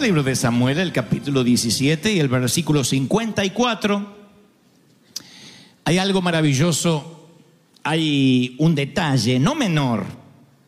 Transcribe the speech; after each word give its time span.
Libro 0.00 0.22
de 0.22 0.34
Samuel, 0.34 0.78
el 0.78 0.92
capítulo 0.92 1.44
17 1.44 2.14
y 2.14 2.20
el 2.20 2.28
versículo 2.28 2.84
54, 2.84 4.16
hay 5.84 5.98
algo 5.98 6.22
maravilloso, 6.22 7.28
hay 7.82 8.56
un 8.58 8.74
detalle 8.74 9.38
no 9.38 9.54
menor 9.54 10.06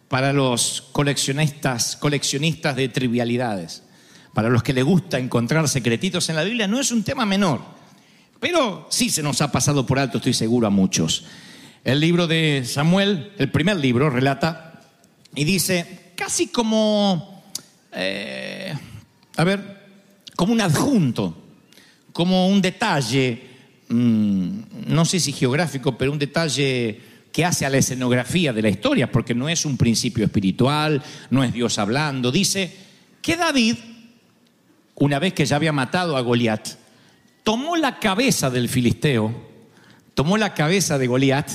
para 0.08 0.34
los 0.34 0.84
coleccionistas, 0.92 1.96
coleccionistas 1.96 2.76
de 2.76 2.90
trivialidades, 2.90 3.84
para 4.34 4.50
los 4.50 4.62
que 4.62 4.74
les 4.74 4.84
gusta 4.84 5.18
encontrar 5.18 5.66
secretitos 5.66 6.28
en 6.28 6.36
la 6.36 6.44
Biblia, 6.44 6.68
no 6.68 6.78
es 6.78 6.92
un 6.92 7.02
tema 7.02 7.24
menor, 7.24 7.62
pero 8.38 8.86
sí 8.90 9.08
se 9.08 9.22
nos 9.22 9.40
ha 9.40 9.50
pasado 9.50 9.86
por 9.86 9.98
alto, 9.98 10.18
estoy 10.18 10.34
seguro, 10.34 10.66
a 10.66 10.70
muchos. 10.70 11.24
El 11.84 12.00
libro 12.00 12.26
de 12.26 12.64
Samuel, 12.66 13.32
el 13.38 13.50
primer 13.50 13.78
libro, 13.78 14.10
relata 14.10 14.82
y 15.34 15.44
dice, 15.44 16.12
casi 16.16 16.48
como 16.48 17.32
eh, 17.94 18.61
a 19.36 19.44
ver, 19.44 19.82
como 20.36 20.52
un 20.52 20.60
adjunto, 20.60 21.36
como 22.12 22.48
un 22.48 22.60
detalle, 22.60 23.42
mm, 23.88 24.58
no 24.86 25.04
sé 25.04 25.20
si 25.20 25.32
geográfico, 25.32 25.96
pero 25.96 26.12
un 26.12 26.18
detalle 26.18 27.00
que 27.32 27.44
hace 27.44 27.64
a 27.64 27.70
la 27.70 27.78
escenografía 27.78 28.52
de 28.52 28.62
la 28.62 28.68
historia, 28.68 29.10
porque 29.10 29.34
no 29.34 29.48
es 29.48 29.64
un 29.64 29.76
principio 29.76 30.24
espiritual, 30.24 31.02
no 31.30 31.42
es 31.42 31.52
Dios 31.52 31.78
hablando. 31.78 32.30
Dice 32.30 32.70
que 33.22 33.36
David, 33.36 33.76
una 34.96 35.18
vez 35.18 35.32
que 35.32 35.46
ya 35.46 35.56
había 35.56 35.72
matado 35.72 36.16
a 36.16 36.20
Goliat, 36.20 36.68
tomó 37.42 37.76
la 37.76 37.98
cabeza 37.98 38.50
del 38.50 38.68
filisteo, 38.68 39.34
tomó 40.14 40.36
la 40.36 40.52
cabeza 40.52 40.98
de 40.98 41.06
Goliat 41.06 41.50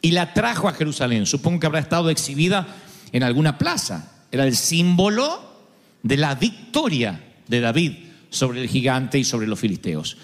y 0.00 0.12
la 0.12 0.32
trajo 0.32 0.68
a 0.68 0.72
Jerusalén. 0.72 1.26
Supongo 1.26 1.58
que 1.58 1.66
habrá 1.66 1.80
estado 1.80 2.08
exhibida 2.08 2.68
en 3.10 3.24
alguna 3.24 3.58
plaza. 3.58 4.12
Era 4.30 4.44
el 4.44 4.56
símbolo 4.56 5.45
de 6.06 6.16
la 6.16 6.36
victoria 6.36 7.20
de 7.48 7.60
David 7.60 7.92
sobre 8.30 8.62
el 8.62 8.68
gigante 8.68 9.18
y 9.18 9.24
sobre 9.24 9.46
los 9.46 9.58
filisteos. 9.58 10.16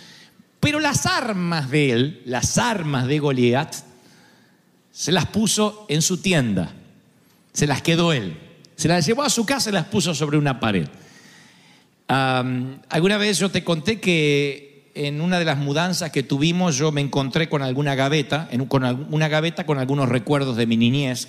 Pero 0.60 0.78
las 0.78 1.06
armas 1.06 1.70
de 1.70 1.90
él, 1.90 2.22
las 2.24 2.56
armas 2.56 3.08
de 3.08 3.18
Goliat, 3.18 3.74
se 4.92 5.10
las 5.10 5.26
puso 5.26 5.86
en 5.88 6.02
su 6.02 6.18
tienda, 6.18 6.72
se 7.52 7.66
las 7.66 7.82
quedó 7.82 8.12
él, 8.12 8.38
se 8.76 8.86
las 8.86 9.04
llevó 9.04 9.24
a 9.24 9.30
su 9.30 9.44
casa 9.44 9.70
y 9.70 9.72
las 9.72 9.86
puso 9.86 10.14
sobre 10.14 10.38
una 10.38 10.60
pared. 10.60 10.86
Alguna 12.06 13.16
vez 13.16 13.38
yo 13.38 13.50
te 13.50 13.64
conté 13.64 13.98
que 13.98 14.92
en 14.94 15.20
una 15.20 15.38
de 15.38 15.46
las 15.46 15.58
mudanzas 15.58 16.12
que 16.12 16.22
tuvimos 16.22 16.76
yo 16.76 16.92
me 16.92 17.00
encontré 17.00 17.48
con 17.48 17.62
alguna 17.62 17.94
gaveta, 17.94 18.48
con 18.68 19.08
una 19.10 19.28
gaveta 19.28 19.66
con 19.66 19.78
algunos 19.78 20.08
recuerdos 20.10 20.56
de 20.56 20.66
mi 20.66 20.76
niñez 20.76 21.28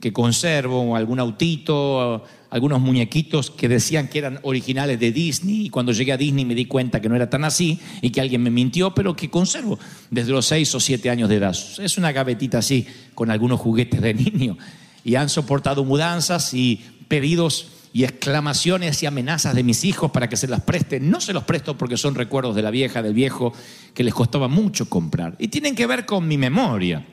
que 0.00 0.12
conservo, 0.12 0.96
algún 0.96 1.20
autito, 1.20 2.24
algunos 2.50 2.80
muñequitos 2.80 3.50
que 3.50 3.68
decían 3.68 4.08
que 4.08 4.18
eran 4.18 4.40
originales 4.42 4.98
de 4.98 5.12
Disney 5.12 5.66
y 5.66 5.70
cuando 5.70 5.92
llegué 5.92 6.12
a 6.12 6.16
Disney 6.16 6.44
me 6.44 6.54
di 6.54 6.64
cuenta 6.64 7.00
que 7.00 7.08
no 7.08 7.16
era 7.16 7.30
tan 7.30 7.44
así 7.44 7.78
y 8.00 8.10
que 8.10 8.20
alguien 8.20 8.42
me 8.42 8.50
mintió, 8.50 8.94
pero 8.94 9.14
que 9.14 9.30
conservo 9.30 9.78
desde 10.10 10.32
los 10.32 10.46
6 10.46 10.74
o 10.74 10.80
7 10.80 11.10
años 11.10 11.28
de 11.28 11.36
edad. 11.36 11.56
Es 11.78 11.98
una 11.98 12.12
gavetita 12.12 12.58
así 12.58 12.86
con 13.14 13.30
algunos 13.30 13.60
juguetes 13.60 14.00
de 14.00 14.14
niño 14.14 14.56
y 15.04 15.14
han 15.14 15.28
soportado 15.28 15.84
mudanzas 15.84 16.54
y 16.54 16.80
pedidos 17.08 17.68
y 17.92 18.04
exclamaciones 18.04 19.02
y 19.02 19.06
amenazas 19.06 19.54
de 19.54 19.64
mis 19.64 19.84
hijos 19.84 20.10
para 20.10 20.28
que 20.28 20.36
se 20.36 20.48
las 20.48 20.62
preste. 20.62 21.00
No 21.00 21.20
se 21.20 21.32
los 21.32 21.44
presto 21.44 21.76
porque 21.76 21.96
son 21.96 22.14
recuerdos 22.14 22.54
de 22.54 22.62
la 22.62 22.70
vieja, 22.70 23.02
del 23.02 23.14
viejo, 23.14 23.52
que 23.94 24.04
les 24.04 24.14
costaba 24.14 24.48
mucho 24.48 24.88
comprar. 24.88 25.34
Y 25.38 25.48
tienen 25.48 25.74
que 25.74 25.86
ver 25.86 26.06
con 26.06 26.26
mi 26.26 26.38
memoria. 26.38 27.04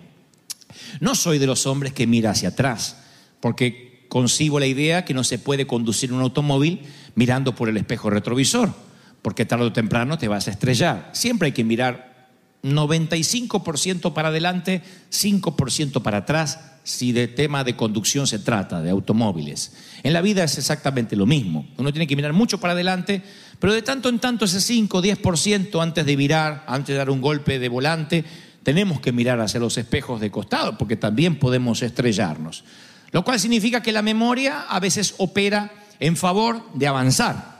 No 1.00 1.16
soy 1.16 1.38
de 1.38 1.48
los 1.48 1.66
hombres 1.66 1.94
que 1.94 2.08
mira 2.08 2.32
hacia 2.32 2.50
atrás, 2.50 2.98
porque 3.40 4.06
concibo 4.10 4.60
la 4.60 4.68
idea 4.68 5.06
que 5.06 5.14
no 5.14 5.24
se 5.24 5.40
puede 5.40 5.68
conducir 5.68 6.14
un 6.14 6.22
automóvil 6.22 6.82
mirando 7.16 7.56
por 7.56 7.70
el 7.70 7.78
espejo 7.78 8.10
retrovisor, 8.10 8.74
porque 9.22 9.46
tarde 9.46 9.66
o 9.66 9.74
temprano 9.74 10.18
te 10.18 10.28
vas 10.28 10.48
a 10.48 10.52
estrellar. 10.52 11.10
Siempre 11.14 11.48
hay 11.48 11.52
que 11.52 11.64
mirar 11.64 12.30
95% 12.64 14.14
para 14.14 14.30
adelante, 14.30 14.82
5% 15.12 16.02
para 16.02 16.20
atrás, 16.20 16.60
si 16.84 17.12
de 17.12 17.28
tema 17.28 17.64
de 17.64 17.76
conducción 17.76 18.28
se 18.28 18.40
trata, 18.40 18.82
de 18.82 18.90
automóviles. 18.90 19.74
En 20.04 20.14
la 20.14 20.22
vida 20.22 20.44
es 20.44 20.58
exactamente 20.58 21.16
lo 21.16 21.26
mismo. 21.26 21.68
Uno 21.78 21.92
tiene 21.92 22.08
que 22.08 22.16
mirar 22.16 22.34
mucho 22.34 22.60
para 22.60 22.74
adelante, 22.74 23.22
pero 23.60 23.74
de 23.74 23.82
tanto 23.82 24.10
en 24.10 24.20
tanto 24.20 24.46
ese 24.46 24.62
5, 24.62 25.04
10% 25.04 25.82
antes 25.82 26.06
de 26.06 26.16
virar, 26.16 26.64
antes 26.68 26.94
de 26.94 26.98
dar 26.98 27.10
un 27.10 27.22
golpe 27.22 27.60
de 27.60 27.70
volante, 27.70 28.24
tenemos 28.68 29.00
que 29.00 29.14
mirar 29.14 29.40
hacia 29.40 29.62
los 29.62 29.78
espejos 29.78 30.20
de 30.20 30.30
costado, 30.30 30.78
porque 30.78 30.98
también 30.98 31.40
podemos 31.40 31.82
estrellarnos. 31.82 32.66
Lo 33.12 33.24
cual 33.24 33.40
significa 33.40 33.82
que 33.82 33.94
la 33.94 34.02
memoria 34.02 34.64
a 34.68 34.82
veces 34.82 35.16
opera 35.20 35.72
en 36.02 36.18
favor 36.18 36.62
de 36.74 36.86
avanzar 36.86 37.56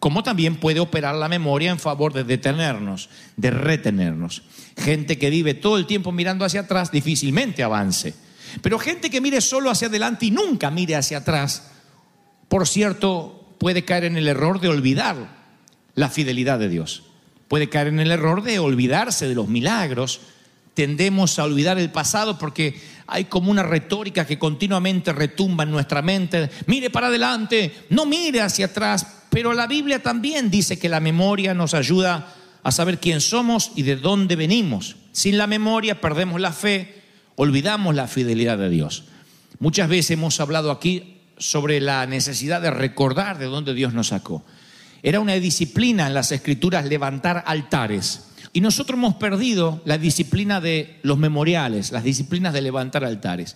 como 0.00 0.24
también 0.24 0.56
puede 0.56 0.80
operar 0.80 1.14
la 1.14 1.28
memoria 1.28 1.70
en 1.70 1.78
favor 1.78 2.12
de 2.12 2.24
detenernos, 2.24 3.08
de 3.36 3.52
retenernos. 3.52 4.42
Gente 4.76 5.16
que 5.16 5.30
vive 5.30 5.54
todo 5.54 5.76
el 5.76 5.86
tiempo 5.86 6.10
mirando 6.10 6.44
hacia 6.44 6.62
atrás 6.62 6.90
difícilmente 6.90 7.62
avance. 7.62 8.12
Pero 8.62 8.80
gente 8.80 9.10
que 9.10 9.20
mire 9.20 9.40
solo 9.40 9.70
hacia 9.70 9.86
adelante 9.86 10.26
y 10.26 10.32
nunca 10.32 10.72
mire 10.72 10.96
hacia 10.96 11.18
atrás, 11.18 11.70
por 12.48 12.66
cierto, 12.66 13.54
puede 13.58 13.84
caer 13.84 14.04
en 14.04 14.16
el 14.16 14.26
error 14.26 14.60
de 14.60 14.68
olvidar 14.68 15.16
la 15.94 16.10
fidelidad 16.10 16.58
de 16.58 16.68
Dios. 16.68 17.05
Puede 17.48 17.68
caer 17.68 17.88
en 17.88 18.00
el 18.00 18.10
error 18.10 18.42
de 18.42 18.58
olvidarse 18.58 19.28
de 19.28 19.34
los 19.34 19.48
milagros. 19.48 20.20
Tendemos 20.74 21.38
a 21.38 21.44
olvidar 21.44 21.78
el 21.78 21.90
pasado 21.90 22.38
porque 22.38 22.78
hay 23.06 23.26
como 23.26 23.50
una 23.50 23.62
retórica 23.62 24.26
que 24.26 24.38
continuamente 24.38 25.12
retumba 25.12 25.64
en 25.64 25.70
nuestra 25.70 26.02
mente. 26.02 26.50
Mire 26.66 26.90
para 26.90 27.06
adelante, 27.06 27.86
no 27.90 28.04
mire 28.04 28.40
hacia 28.40 28.66
atrás. 28.66 29.06
Pero 29.30 29.52
la 29.52 29.66
Biblia 29.66 30.02
también 30.02 30.50
dice 30.50 30.78
que 30.78 30.88
la 30.88 31.00
memoria 31.00 31.54
nos 31.54 31.74
ayuda 31.74 32.32
a 32.62 32.72
saber 32.72 32.98
quién 32.98 33.20
somos 33.20 33.70
y 33.76 33.82
de 33.82 33.96
dónde 33.96 34.34
venimos. 34.34 34.96
Sin 35.12 35.38
la 35.38 35.46
memoria 35.46 36.00
perdemos 36.00 36.40
la 36.40 36.52
fe, 36.52 37.02
olvidamos 37.36 37.94
la 37.94 38.08
fidelidad 38.08 38.58
de 38.58 38.68
Dios. 38.68 39.04
Muchas 39.58 39.88
veces 39.88 40.12
hemos 40.12 40.40
hablado 40.40 40.70
aquí 40.70 41.18
sobre 41.38 41.80
la 41.80 42.06
necesidad 42.06 42.60
de 42.60 42.70
recordar 42.70 43.38
de 43.38 43.46
dónde 43.46 43.72
Dios 43.74 43.94
nos 43.94 44.08
sacó. 44.08 44.44
Era 45.02 45.20
una 45.20 45.34
disciplina 45.34 46.06
en 46.06 46.14
las 46.14 46.32
escrituras 46.32 46.86
levantar 46.86 47.44
altares. 47.46 48.22
Y 48.52 48.60
nosotros 48.60 48.98
hemos 48.98 49.16
perdido 49.16 49.82
la 49.84 49.98
disciplina 49.98 50.60
de 50.60 50.98
los 51.02 51.18
memoriales, 51.18 51.92
las 51.92 52.04
disciplinas 52.04 52.52
de 52.54 52.62
levantar 52.62 53.04
altares. 53.04 53.54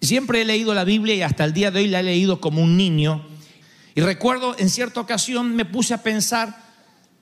Siempre 0.00 0.42
he 0.42 0.44
leído 0.44 0.74
la 0.74 0.84
Biblia 0.84 1.14
y 1.14 1.22
hasta 1.22 1.44
el 1.44 1.52
día 1.52 1.70
de 1.70 1.80
hoy 1.80 1.88
la 1.88 2.00
he 2.00 2.02
leído 2.02 2.40
como 2.40 2.62
un 2.62 2.76
niño. 2.76 3.24
Y 3.94 4.00
recuerdo 4.00 4.54
en 4.58 4.68
cierta 4.68 5.00
ocasión 5.00 5.54
me 5.54 5.64
puse 5.64 5.94
a 5.94 6.02
pensar, 6.02 6.62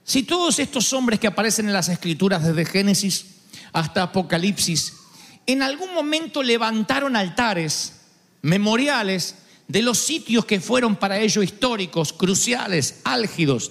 si 0.05 0.23
todos 0.23 0.59
estos 0.59 0.93
hombres 0.93 1.21
que 1.21 1.27
aparecen 1.27 1.67
en 1.67 1.73
las 1.73 1.89
escrituras 1.89 2.45
desde 2.45 2.65
Génesis 2.65 3.27
hasta 3.73 4.03
Apocalipsis, 4.03 4.95
en 5.47 5.63
algún 5.63 5.95
momento 5.95 6.43
levantaron 6.43 7.17
altares 7.17 8.01
memoriales 8.43 9.37
de 9.71 9.83
los 9.83 9.99
sitios 9.99 10.45
que 10.45 10.61
fueron 10.61 10.97
para 10.97 11.21
ellos 11.21 11.45
históricos, 11.45 12.13
cruciales, 12.13 13.01
álgidos, 13.05 13.71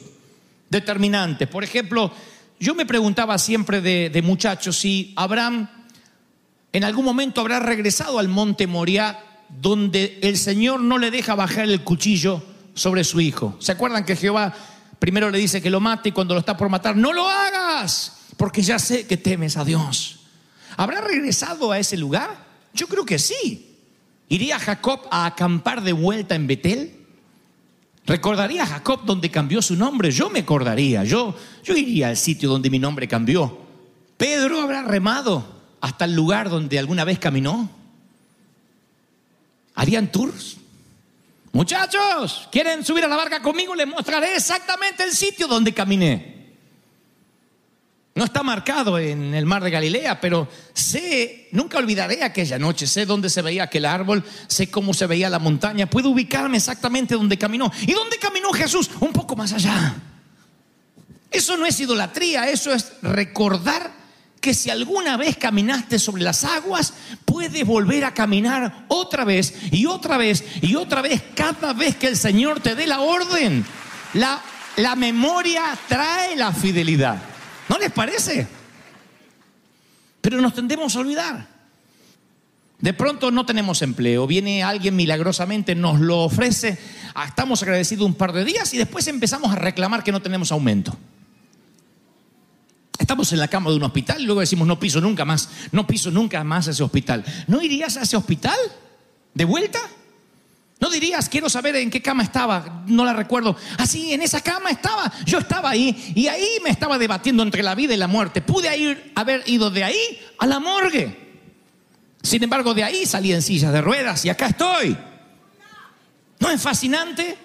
determinantes. 0.70 1.50
Por 1.50 1.66
ejemplo, 1.66 2.14
yo 2.58 2.74
me 2.74 2.86
preguntaba 2.86 3.38
siempre 3.38 3.82
de, 3.82 4.10
de 4.10 4.22
muchacho 4.22 4.72
si 4.72 5.12
Abraham 5.18 5.68
en 6.72 6.84
algún 6.86 7.04
momento 7.04 7.42
habrá 7.42 7.60
regresado 7.60 8.18
al 8.18 8.30
monte 8.30 8.66
Moriah 8.66 9.26
donde 9.50 10.20
el 10.22 10.38
Señor 10.38 10.80
no 10.80 10.98
le 10.98 11.12
deja 11.12 11.36
bajar 11.36 11.66
el 11.66 11.84
cuchillo 11.84 12.44
sobre 12.76 13.04
su 13.04 13.20
hijo. 13.20 13.58
¿Se 13.60 13.74
acuerdan 13.74 14.06
que 14.06 14.16
Jehová 14.16 14.56
primero 15.00 15.30
le 15.30 15.38
dice 15.38 15.62
que 15.62 15.70
lo 15.70 15.82
mate 15.82 16.10
y 16.10 16.12
cuando 16.14 16.34
lo 16.34 16.40
está 16.40 16.56
por 16.56 16.70
matar, 16.70 16.96
no 16.96 17.12
lo 17.12 17.28
hagas, 17.28 18.20
porque 18.38 18.62
ya 18.62 18.80
sé 18.80 19.06
que 19.06 19.18
temes 19.18 19.58
a 19.58 19.66
Dios? 19.66 20.20
¿Habrá 20.78 21.02
regresado 21.02 21.74
a 21.74 21.80
ese 21.80 21.98
lugar? 21.98 22.46
Yo 22.74 22.88
creo 22.88 23.04
que 23.04 23.20
sí. 23.20 23.69
¿Iría 24.30 24.60
Jacob 24.60 25.02
a 25.10 25.26
acampar 25.26 25.82
de 25.82 25.92
vuelta 25.92 26.36
en 26.36 26.46
Betel? 26.46 26.96
¿Recordaría 28.06 28.64
a 28.64 28.68
Jacob 28.68 29.02
donde 29.04 29.30
cambió 29.32 29.62
su 29.62 29.76
nombre? 29.76 30.12
Yo 30.12 30.30
me 30.30 30.40
acordaría, 30.40 31.04
yo, 31.04 31.36
yo 31.64 31.76
iría 31.76 32.10
al 32.10 32.18
sitio 32.18 32.48
donde 32.48 32.70
mi 32.70 32.80
nombre 32.80 33.08
cambió. 33.08 33.58
¿Pedro 34.18 34.62
habrá 34.62 34.84
remado 34.84 35.46
hasta 35.82 36.06
el 36.06 36.16
lugar 36.16 36.50
donde 36.50 36.78
alguna 36.78 37.04
vez 37.04 37.20
caminó? 37.20 37.70
¿Harían 39.76 40.12
tours? 40.12 40.58
Muchachos, 41.52 42.48
¿quieren 42.52 42.86
subir 42.86 43.04
a 43.06 43.08
la 43.08 43.16
barca 43.16 43.42
conmigo? 43.42 43.74
Les 43.74 43.88
mostraré 43.88 44.36
exactamente 44.36 45.04
el 45.04 45.12
sitio 45.12 45.48
donde 45.48 45.74
caminé. 45.74 46.39
No 48.20 48.26
está 48.26 48.44
marcado 48.44 49.00
en 49.00 49.34
el 49.34 49.46
mar 49.46 49.64
de 49.64 49.72
Galilea, 49.72 50.20
pero 50.20 50.50
sé, 50.74 51.48
nunca 51.54 51.78
olvidaré 51.78 52.22
aquella 52.22 52.60
noche, 52.60 52.86
sé 52.86 53.06
dónde 53.06 53.30
se 53.30 53.42
veía 53.42 53.64
aquel 53.64 53.86
árbol, 53.86 54.26
sé 54.48 54.70
cómo 54.70 54.94
se 54.94 55.08
veía 55.08 55.30
la 55.30 55.40
montaña, 55.40 55.90
puedo 55.90 56.10
ubicarme 56.10 56.58
exactamente 56.58 57.16
donde 57.16 57.38
caminó. 57.38 57.72
¿Y 57.88 57.94
dónde 57.94 58.18
caminó 58.18 58.52
Jesús? 58.52 58.92
Un 59.00 59.14
poco 59.14 59.38
más 59.38 59.54
allá. 59.54 59.96
Eso 61.32 61.56
no 61.56 61.66
es 61.66 61.80
idolatría, 61.80 62.50
eso 62.50 62.74
es 62.74 62.92
recordar 63.02 63.90
que 64.42 64.54
si 64.54 64.70
alguna 64.70 65.16
vez 65.16 65.38
caminaste 65.38 65.98
sobre 65.98 66.24
las 66.24 66.44
aguas, 66.44 66.96
puedes 67.24 67.66
volver 67.66 68.04
a 68.04 68.14
caminar 68.14 68.84
otra 68.90 69.24
vez 69.24 69.54
y 69.72 69.86
otra 69.86 70.18
vez 70.18 70.44
y 70.62 70.76
otra 70.76 71.02
vez 71.02 71.24
cada 71.36 71.72
vez 71.72 71.96
que 71.96 72.08
el 72.08 72.18
Señor 72.18 72.60
te 72.60 72.76
dé 72.76 72.86
la 72.86 73.00
orden. 73.00 73.66
La, 74.14 74.42
la 74.76 74.98
memoria 74.98 75.64
trae 75.88 76.36
la 76.36 76.52
fidelidad. 76.52 77.29
¿No 77.70 77.78
les 77.78 77.92
parece? 77.92 78.48
Pero 80.22 80.42
nos 80.42 80.54
tendemos 80.54 80.96
a 80.96 81.00
olvidar. 81.00 81.60
De 82.80 82.94
pronto 82.94 83.30
no 83.30 83.46
tenemos 83.46 83.82
empleo, 83.82 84.26
viene 84.26 84.64
alguien 84.64 84.96
milagrosamente, 84.96 85.76
nos 85.76 86.00
lo 86.00 86.20
ofrece, 86.20 86.78
ah, 87.14 87.26
estamos 87.26 87.62
agradecidos 87.62 88.06
un 88.06 88.14
par 88.14 88.32
de 88.32 88.46
días 88.46 88.74
y 88.74 88.78
después 88.78 89.06
empezamos 89.08 89.52
a 89.52 89.56
reclamar 89.56 90.02
que 90.02 90.14
no 90.14 90.22
tenemos 90.22 90.52
aumento. 90.54 90.98
Estamos 92.98 93.34
en 93.34 93.40
la 93.40 93.50
cama 93.50 93.70
de 93.70 93.76
un 93.76 93.84
hospital 93.84 94.22
y 94.22 94.26
luego 94.26 94.40
decimos, 94.40 94.66
no 94.66 94.80
piso 94.80 95.02
nunca 95.02 95.26
más, 95.26 95.50
no 95.74 95.86
piso 95.86 96.10
nunca 96.10 96.44
más 96.46 96.68
ese 96.68 96.84
hospital. 96.84 97.26
¿No 97.48 97.62
irías 97.62 97.98
a 97.98 98.04
ese 98.04 98.16
hospital? 98.16 98.58
¿De 99.34 99.44
vuelta? 99.44 99.80
¿No 100.80 100.90
dirías, 100.90 101.28
quiero 101.28 101.50
saber 101.50 101.76
en 101.76 101.90
qué 101.90 102.02
cama 102.02 102.24
estaba? 102.24 102.84
No 102.88 103.04
la 103.04 103.14
recuerdo. 103.14 103.56
Así, 103.78 104.14
en 104.14 104.22
esa 104.22 104.42
cama 104.42 104.70
estaba. 104.70 105.12
Yo 105.26 105.40
estaba 105.40 105.70
ahí 105.70 106.14
y 106.16 106.28
ahí 106.28 106.48
me 106.64 106.70
estaba 106.70 106.98
debatiendo 106.98 107.44
entre 107.44 107.64
la 107.64 107.76
vida 107.76 107.94
y 107.94 107.98
la 107.98 108.08
muerte. 108.08 108.42
Pude 108.42 108.70
haber 109.16 109.44
ido 109.46 109.70
de 109.70 109.84
ahí 109.84 110.20
a 110.38 110.48
la 110.48 110.60
morgue. 110.60 111.28
Sin 112.24 112.44
embargo, 112.44 112.74
de 112.74 112.84
ahí 112.84 113.06
salí 113.06 113.34
en 113.34 113.42
sillas 113.42 113.74
de 113.74 113.82
ruedas 113.82 114.24
y 114.24 114.30
acá 114.30 114.48
estoy. 114.48 114.98
¿No 116.40 116.50
es 116.50 116.62
fascinante? 116.62 117.38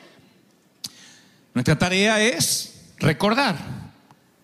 Nuestra 1.55 1.77
tarea 1.77 2.21
es 2.21 2.93
recordar, 2.99 3.57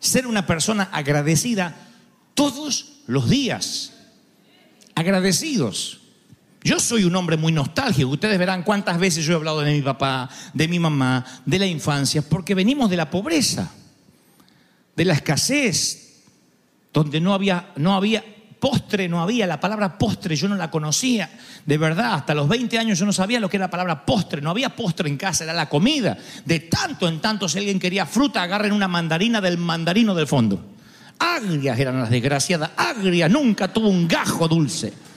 ser 0.01 0.27
una 0.27 0.47
persona 0.47 0.89
agradecida 0.93 1.77
todos 2.35 3.03
los 3.07 3.29
días. 3.29 3.93
Agradecidos. 4.97 6.00
Yo 6.63 6.79
soy 6.79 7.05
un 7.05 7.17
hombre 7.17 7.37
muy 7.37 7.53
nostálgico. 7.53 8.11
Ustedes 8.11 8.39
verán 8.39 8.63
cuántas 8.63 8.99
veces 8.99 9.25
yo 9.25 9.33
he 9.33 9.37
hablado 9.37 9.61
de 9.61 9.73
mi 9.73 9.81
papá, 9.81 10.29
de 10.53 10.69
mi 10.69 10.79
mamá, 10.79 11.25
de 11.47 11.59
la 11.59 11.67
infancia, 11.67 12.23
porque 12.23 12.55
venimos 12.55 12.91
de 12.91 12.97
la 12.97 13.11
pobreza, 13.11 13.71
de 14.95 15.05
la 15.05 15.15
escasez, 15.15 16.25
donde 16.93 17.21
no 17.21 17.33
había, 17.33 17.71
no 17.77 17.95
había 17.95 18.23
postre, 18.59 19.09
no 19.09 19.23
había. 19.23 19.47
La 19.47 19.59
palabra 19.59 19.97
postre 19.97 20.37
yo 20.37 20.49
no 20.49 20.55
la 20.55 20.71
conocía. 20.71 21.31
De 21.65 21.79
verdad, 21.79 22.15
hasta 22.15 22.35
los 22.35 22.47
20 22.47 22.79
años 22.79 22.99
yo 22.99 23.07
no 23.07 23.13
sabía 23.13 23.41
lo 23.41 23.49
que 23.49 23.57
era 23.57 23.67
la 23.67 23.71
palabra 23.71 24.05
postre. 24.05 24.43
No 24.43 24.51
había 24.51 24.77
postre 24.77 25.09
en 25.09 25.17
casa, 25.17 25.45
era 25.45 25.55
la 25.55 25.69
comida. 25.69 26.19
De 26.45 26.61
tanto 26.61 27.09
en 27.09 27.21
tanto, 27.21 27.49
si 27.49 27.57
alguien 27.57 27.81
quería 27.81 28.05
fruta, 28.05 28.43
agarren 28.43 28.73
una 28.73 28.87
mandarina 28.87 29.41
del 29.41 29.57
mandarino 29.57 30.15
del 30.15 30.27
fondo. 30.27 30.63
Agrias 31.19 31.79
eran 31.79 31.99
las 31.99 32.11
desgraciadas, 32.11 32.71
agria, 32.77 33.29
nunca 33.29 33.73
tuvo 33.73 33.89
un 33.89 34.07
gajo 34.07 34.47
dulce. 34.47 35.10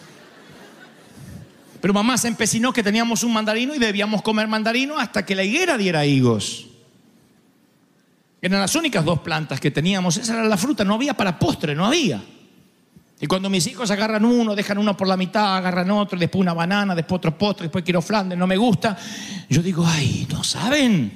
Pero 1.83 1.94
mamá 1.94 2.18
se 2.18 2.30
empecinó 2.30 2.71
que 2.71 2.81
teníamos 2.81 3.25
un 3.25 3.33
mandarino 3.33 3.75
y 3.75 3.77
debíamos 3.77 4.21
comer 4.21 4.47
mandarino 4.47 4.97
hasta 4.97 5.25
que 5.25 5.35
la 5.35 5.44
higuera 5.44 5.77
diera 5.77 6.06
higos. 6.06 6.68
Eran 8.41 8.62
las 8.62 8.74
únicas 8.75 9.03
dos 9.03 9.19
plantas 9.19 9.59
que 9.59 9.69
teníamos, 9.69 10.15
esa 10.15 10.35
era 10.35 10.45
la 10.45 10.56
fruta, 10.56 10.85
no 10.85 10.94
había 10.94 11.13
para 11.13 11.38
postre, 11.38 11.75
no 11.75 11.85
había. 11.85 12.24
Y 13.19 13.27
cuando 13.27 13.50
mis 13.50 13.68
hijos 13.68 13.91
agarran 13.91 14.24
uno, 14.24 14.56
dejan 14.56 14.77
uno 14.77 14.95
por 14.95 15.09
la 15.09 15.18
mitad, 15.18 15.57
agarran 15.57 15.91
otro, 15.91 16.18
después 16.18 16.39
una 16.39 16.53
banana, 16.53 16.95
después 16.95 17.18
otro 17.18 17.38
postre, 17.38 17.65
después 17.65 17.83
quiero 17.83 18.01
flandes, 18.01 18.38
no 18.38 18.47
me 18.47 18.56
gusta, 18.56 18.97
yo 19.50 19.62
digo, 19.62 19.86
ay, 19.86 20.25
no 20.31 20.41
saben. 20.41 21.12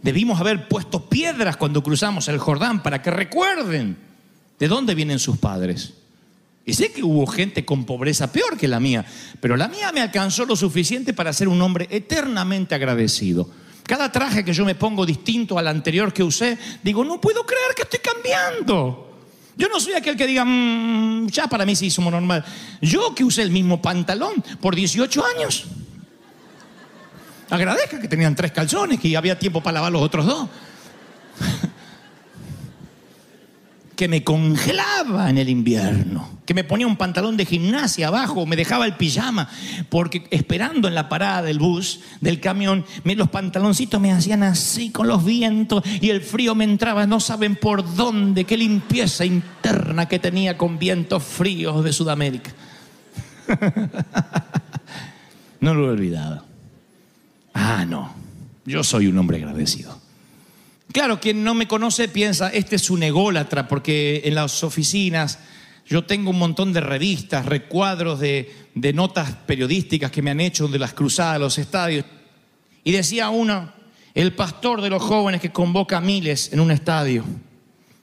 Debimos 0.00 0.40
haber 0.40 0.66
puesto 0.66 1.10
piedras 1.10 1.58
cuando 1.58 1.82
cruzamos 1.82 2.26
el 2.28 2.38
Jordán 2.38 2.82
para 2.82 3.02
que 3.02 3.10
recuerden 3.10 3.98
de 4.58 4.66
dónde 4.66 4.94
vienen 4.94 5.18
sus 5.18 5.36
padres. 5.36 5.92
Y 6.68 6.74
sé 6.74 6.92
que 6.92 7.02
hubo 7.02 7.26
gente 7.26 7.64
con 7.64 7.86
pobreza 7.86 8.30
peor 8.30 8.58
que 8.58 8.68
la 8.68 8.78
mía, 8.78 9.02
pero 9.40 9.56
la 9.56 9.68
mía 9.68 9.90
me 9.90 10.02
alcanzó 10.02 10.44
lo 10.44 10.54
suficiente 10.54 11.14
para 11.14 11.32
ser 11.32 11.48
un 11.48 11.62
hombre 11.62 11.88
eternamente 11.88 12.74
agradecido. 12.74 13.48
Cada 13.84 14.12
traje 14.12 14.44
que 14.44 14.52
yo 14.52 14.66
me 14.66 14.74
pongo 14.74 15.06
distinto 15.06 15.58
al 15.58 15.66
anterior 15.66 16.12
que 16.12 16.22
usé, 16.22 16.58
digo, 16.82 17.02
no 17.06 17.18
puedo 17.22 17.46
creer 17.46 17.74
que 17.74 17.84
estoy 17.84 18.00
cambiando. 18.00 19.16
Yo 19.56 19.66
no 19.70 19.80
soy 19.80 19.94
aquel 19.94 20.14
que 20.14 20.26
diga, 20.26 20.44
"Mm, 20.44 21.28
ya 21.28 21.46
para 21.46 21.64
mí 21.64 21.74
sí 21.74 21.88
somos 21.88 22.12
normal. 22.12 22.44
Yo 22.82 23.14
que 23.14 23.24
usé 23.24 23.40
el 23.40 23.50
mismo 23.50 23.80
pantalón 23.80 24.44
por 24.60 24.76
18 24.76 25.24
años. 25.24 25.64
Agradezca 27.48 27.98
que 27.98 28.08
tenían 28.08 28.36
tres 28.36 28.52
calzones, 28.52 29.00
que 29.00 29.16
había 29.16 29.38
tiempo 29.38 29.62
para 29.62 29.76
lavar 29.76 29.92
los 29.92 30.02
otros 30.02 30.26
dos. 30.26 30.50
Que 33.98 34.06
me 34.06 34.22
congelaba 34.22 35.28
en 35.28 35.38
el 35.38 35.48
invierno, 35.48 36.38
que 36.46 36.54
me 36.54 36.62
ponía 36.62 36.86
un 36.86 36.96
pantalón 36.96 37.36
de 37.36 37.44
gimnasia 37.44 38.06
abajo, 38.06 38.46
me 38.46 38.54
dejaba 38.54 38.86
el 38.86 38.94
pijama, 38.94 39.48
porque 39.88 40.28
esperando 40.30 40.86
en 40.86 40.94
la 40.94 41.08
parada 41.08 41.42
del 41.42 41.58
bus, 41.58 41.98
del 42.20 42.38
camión, 42.38 42.84
los 43.02 43.28
pantaloncitos 43.28 44.00
me 44.00 44.12
hacían 44.12 44.44
así 44.44 44.90
con 44.90 45.08
los 45.08 45.24
vientos 45.24 45.82
y 46.00 46.10
el 46.10 46.20
frío 46.20 46.54
me 46.54 46.62
entraba, 46.62 47.08
no 47.08 47.18
saben 47.18 47.56
por 47.56 47.96
dónde, 47.96 48.44
qué 48.44 48.56
limpieza 48.56 49.24
interna 49.24 50.06
que 50.06 50.20
tenía 50.20 50.56
con 50.56 50.78
vientos 50.78 51.24
fríos 51.24 51.82
de 51.82 51.92
Sudamérica. 51.92 52.52
no 55.60 55.74
lo 55.74 55.86
he 55.86 55.90
olvidado. 55.90 56.44
Ah, 57.52 57.84
no, 57.84 58.14
yo 58.64 58.84
soy 58.84 59.08
un 59.08 59.18
hombre 59.18 59.38
agradecido. 59.38 59.97
Claro, 60.92 61.20
quien 61.20 61.44
no 61.44 61.54
me 61.54 61.68
conoce 61.68 62.08
piensa, 62.08 62.48
este 62.48 62.76
es 62.76 62.88
un 62.88 63.02
ególatra, 63.02 63.68
porque 63.68 64.22
en 64.24 64.34
las 64.34 64.64
oficinas 64.64 65.38
yo 65.86 66.04
tengo 66.04 66.30
un 66.30 66.38
montón 66.38 66.72
de 66.72 66.80
revistas, 66.80 67.46
recuadros 67.46 68.20
de, 68.20 68.50
notas 68.94 69.32
periodísticas 69.46 70.10
que 70.10 70.22
me 70.22 70.30
han 70.30 70.40
hecho 70.40 70.68
de 70.68 70.78
las 70.78 70.94
cruzadas 70.94 71.40
los 71.40 71.58
estadios. 71.58 72.04
Y 72.84 72.92
decía 72.92 73.28
uno, 73.30 73.72
el 74.14 74.34
pastor 74.34 74.80
de 74.80 74.90
los 74.90 75.02
jóvenes 75.02 75.40
que 75.40 75.52
convoca 75.52 75.98
a 75.98 76.00
miles 76.00 76.52
en 76.52 76.60
un 76.60 76.70
estadio. 76.70 77.24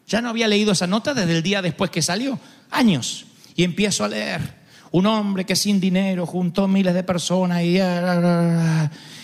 Ya 0.08 0.22
no 0.22 0.30
había 0.30 0.48
leído 0.48 0.72
esa 0.72 0.86
nota 0.86 1.14
desde 1.14 1.36
el 1.36 1.44
día 1.44 1.62
después 1.62 1.90
que 1.90 2.02
salió, 2.02 2.40
años. 2.70 3.26
Y 3.56 3.64
empiezo 3.64 4.04
a 4.04 4.10
leer. 4.10 4.66
Un 4.92 5.08
hombre 5.08 5.44
que 5.46 5.56
sin 5.56 5.80
dinero 5.80 6.26
juntó 6.26 6.68
miles 6.68 6.94
de 6.94 7.04
personas 7.04 7.64
y, 7.64 7.80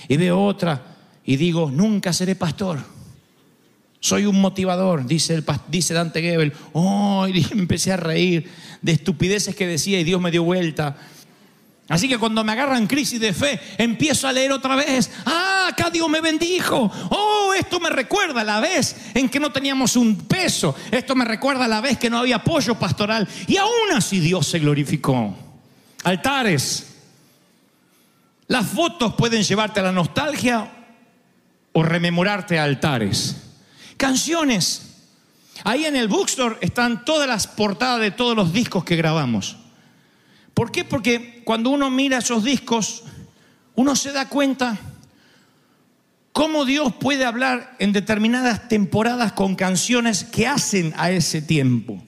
y 0.07 0.17
veo 0.17 0.43
otra 0.43 0.81
y 1.23 1.35
digo, 1.35 1.69
nunca 1.71 2.11
seré 2.11 2.35
pastor. 2.35 2.79
Soy 4.01 4.25
un 4.25 4.41
motivador, 4.41 5.05
dice, 5.05 5.35
el, 5.35 5.45
dice 5.67 5.93
Dante 5.93 6.23
Gebel. 6.23 6.53
Oh, 6.73 7.27
y 7.27 7.45
empecé 7.51 7.93
a 7.93 7.97
reír 7.97 8.49
de 8.81 8.91
estupideces 8.93 9.55
que 9.55 9.67
decía 9.67 9.99
y 9.99 10.03
Dios 10.03 10.19
me 10.19 10.31
dio 10.31 10.43
vuelta. 10.43 10.97
Así 11.87 12.09
que 12.09 12.17
cuando 12.17 12.43
me 12.43 12.51
agarran 12.51 12.87
crisis 12.87 13.19
de 13.19 13.31
fe, 13.31 13.59
empiezo 13.77 14.27
a 14.27 14.33
leer 14.33 14.51
otra 14.51 14.75
vez. 14.75 15.11
Ah, 15.25 15.67
acá 15.69 15.91
Dios 15.91 16.09
me 16.09 16.19
bendijo. 16.19 16.91
Oh, 17.09 17.53
esto 17.55 17.79
me 17.79 17.91
recuerda 17.91 18.43
la 18.43 18.59
vez 18.59 18.95
en 19.13 19.29
que 19.29 19.39
no 19.39 19.51
teníamos 19.51 19.95
un 19.95 20.15
peso. 20.15 20.73
Esto 20.89 21.15
me 21.15 21.23
recuerda 21.23 21.67
la 21.67 21.79
vez 21.79 21.99
que 21.99 22.09
no 22.09 22.17
había 22.17 22.37
apoyo 22.37 22.75
pastoral. 22.79 23.27
Y 23.45 23.57
aún 23.57 23.91
así 23.93 24.19
Dios 24.19 24.47
se 24.47 24.57
glorificó. 24.57 25.35
Altares. 26.03 26.87
Las 28.47 28.65
fotos 28.65 29.13
pueden 29.13 29.43
llevarte 29.43 29.79
a 29.79 29.83
la 29.83 29.91
nostalgia 29.91 30.71
o 31.71 31.83
rememorarte 31.83 32.57
a 32.57 32.63
altares. 32.63 33.50
Canciones. 34.01 34.81
Ahí 35.63 35.85
en 35.85 35.95
el 35.95 36.07
bookstore 36.07 36.57
están 36.61 37.05
todas 37.05 37.27
las 37.27 37.45
portadas 37.45 38.01
de 38.01 38.09
todos 38.09 38.35
los 38.35 38.51
discos 38.51 38.83
que 38.83 38.95
grabamos. 38.95 39.57
¿Por 40.55 40.71
qué? 40.71 40.83
Porque 40.83 41.43
cuando 41.45 41.69
uno 41.69 41.91
mira 41.91 42.17
esos 42.17 42.43
discos, 42.43 43.03
uno 43.75 43.95
se 43.95 44.11
da 44.11 44.27
cuenta 44.27 44.79
cómo 46.31 46.65
Dios 46.65 46.95
puede 46.95 47.25
hablar 47.25 47.75
en 47.77 47.93
determinadas 47.93 48.67
temporadas 48.67 49.33
con 49.33 49.53
canciones 49.53 50.23
que 50.23 50.47
hacen 50.47 50.95
a 50.97 51.11
ese 51.11 51.43
tiempo. 51.43 52.03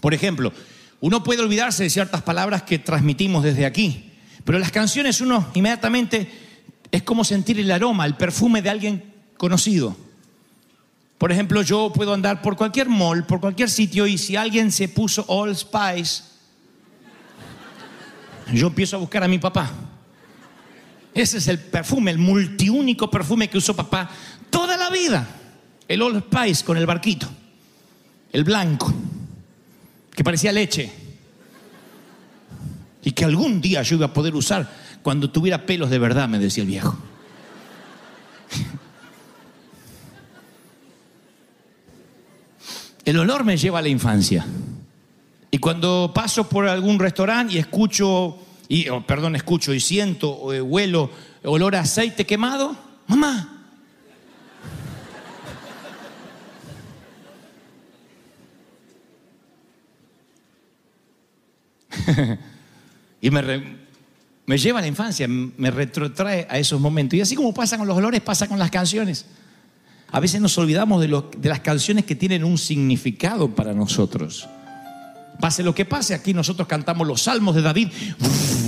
Por 0.00 0.14
ejemplo, 0.14 0.52
uno 1.00 1.24
puede 1.24 1.42
olvidarse 1.42 1.82
de 1.82 1.90
ciertas 1.90 2.22
palabras 2.22 2.62
que 2.62 2.78
transmitimos 2.78 3.42
desde 3.42 3.66
aquí, 3.66 4.12
pero 4.44 4.60
las 4.60 4.70
canciones 4.70 5.20
uno 5.20 5.50
inmediatamente 5.54 6.30
es 6.92 7.02
como 7.02 7.24
sentir 7.24 7.58
el 7.58 7.72
aroma, 7.72 8.06
el 8.06 8.14
perfume 8.14 8.62
de 8.62 8.70
alguien 8.70 9.12
conocido. 9.36 10.11
Por 11.22 11.30
ejemplo, 11.30 11.62
yo 11.62 11.92
puedo 11.94 12.12
andar 12.12 12.42
por 12.42 12.56
cualquier 12.56 12.88
mall, 12.88 13.24
por 13.24 13.38
cualquier 13.38 13.70
sitio, 13.70 14.08
y 14.08 14.18
si 14.18 14.34
alguien 14.34 14.72
se 14.72 14.88
puso 14.88 15.24
All 15.28 15.56
Spice, 15.56 16.24
yo 18.52 18.66
empiezo 18.66 18.96
a 18.96 18.98
buscar 18.98 19.22
a 19.22 19.28
mi 19.28 19.38
papá. 19.38 19.70
Ese 21.14 21.38
es 21.38 21.46
el 21.46 21.60
perfume, 21.60 22.10
el 22.10 22.18
multiúnico 22.18 23.08
perfume 23.08 23.48
que 23.48 23.58
usó 23.58 23.76
papá 23.76 24.10
toda 24.50 24.76
la 24.76 24.90
vida. 24.90 25.28
El 25.86 26.02
All 26.02 26.24
Spice 26.24 26.64
con 26.64 26.76
el 26.76 26.86
barquito, 26.86 27.28
el 28.32 28.42
blanco, 28.42 28.92
que 30.12 30.24
parecía 30.24 30.50
leche. 30.50 30.90
Y 33.04 33.12
que 33.12 33.24
algún 33.24 33.60
día 33.60 33.82
yo 33.82 33.94
iba 33.94 34.06
a 34.06 34.12
poder 34.12 34.34
usar 34.34 34.68
cuando 35.04 35.30
tuviera 35.30 35.66
pelos 35.66 35.88
de 35.88 36.00
verdad, 36.00 36.28
me 36.28 36.40
decía 36.40 36.62
el 36.62 36.68
viejo. 36.68 36.98
El 43.12 43.18
olor 43.18 43.44
me 43.44 43.58
lleva 43.58 43.80
a 43.80 43.82
la 43.82 43.90
infancia. 43.90 44.46
Y 45.50 45.58
cuando 45.58 46.12
paso 46.14 46.48
por 46.48 46.66
algún 46.66 46.98
restaurante 46.98 47.52
y 47.52 47.58
escucho, 47.58 48.38
y, 48.68 48.88
oh, 48.88 49.06
perdón, 49.06 49.36
escucho 49.36 49.74
y 49.74 49.80
siento, 49.80 50.50
eh, 50.54 50.62
huelo 50.62 51.10
olor 51.44 51.76
a 51.76 51.80
aceite 51.80 52.24
quemado, 52.24 52.74
mamá. 53.08 53.66
y 63.20 63.30
me, 63.30 63.76
me 64.46 64.56
lleva 64.56 64.78
a 64.78 64.80
la 64.80 64.88
infancia, 64.88 65.28
me 65.28 65.70
retrotrae 65.70 66.46
a 66.48 66.58
esos 66.58 66.80
momentos. 66.80 67.18
Y 67.18 67.20
así 67.20 67.36
como 67.36 67.52
pasa 67.52 67.76
con 67.76 67.86
los 67.86 67.98
olores, 67.98 68.22
pasa 68.22 68.48
con 68.48 68.58
las 68.58 68.70
canciones. 68.70 69.26
A 70.12 70.20
veces 70.20 70.42
nos 70.42 70.56
olvidamos 70.58 71.00
de, 71.00 71.48
las 71.48 71.60
canciones 71.60 72.04
que 72.04 72.14
tienen 72.14 72.44
un 72.44 72.58
significado 72.58 73.48
para 73.54 73.72
nosotros. 73.72 74.46
Pase 75.40 75.62
lo 75.62 75.74
que 75.74 75.86
pase, 75.86 76.12
aquí 76.12 76.34
nosotros 76.34 76.68
cantamos 76.68 77.06
los 77.06 77.22
salmos 77.22 77.54
de 77.54 77.62
David, 77.62 77.88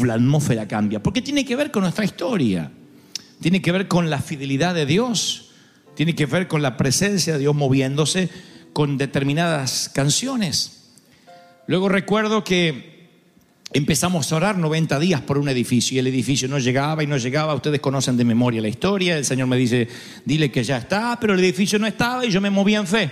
la 0.02 0.14
atmósfera 0.14 0.66
cambia, 0.66 1.02
porque 1.02 1.20
tiene 1.20 1.44
que 1.44 1.54
ver 1.54 1.70
con 1.70 1.82
nuestra 1.82 2.06
historia, 2.06 2.72
tiene 3.42 3.60
que 3.60 3.72
ver 3.72 3.88
con 3.88 4.08
la 4.08 4.20
fidelidad 4.20 4.74
de 4.74 4.86
Dios, 4.86 5.50
tiene 5.94 6.14
que 6.14 6.24
ver 6.24 6.48
con 6.48 6.62
la 6.62 6.78
presencia 6.78 7.34
de 7.34 7.40
Dios 7.40 7.54
moviéndose 7.54 8.30
con 8.72 8.96
determinadas 8.96 9.90
canciones. 9.94 10.92
Luego 11.66 11.90
recuerdo 11.90 12.42
que 12.42 12.93
Empezamos 13.76 14.30
a 14.30 14.36
orar 14.36 14.56
90 14.56 15.00
días 15.00 15.20
por 15.22 15.36
un 15.36 15.48
edificio 15.48 15.96
y 15.96 15.98
el 15.98 16.06
edificio 16.06 16.46
no 16.46 16.60
llegaba 16.60 17.02
y 17.02 17.08
no 17.08 17.16
llegaba. 17.16 17.56
Ustedes 17.56 17.80
conocen 17.80 18.16
de 18.16 18.24
memoria 18.24 18.62
la 18.62 18.68
historia. 18.68 19.18
El 19.18 19.24
Señor 19.24 19.48
me 19.48 19.56
dice, 19.56 19.88
dile 20.24 20.52
que 20.52 20.62
ya 20.62 20.78
está, 20.78 21.18
pero 21.20 21.34
el 21.34 21.40
edificio 21.40 21.76
no 21.80 21.88
estaba 21.88 22.24
y 22.24 22.30
yo 22.30 22.40
me 22.40 22.50
movía 22.50 22.78
en 22.78 22.86
fe. 22.86 23.10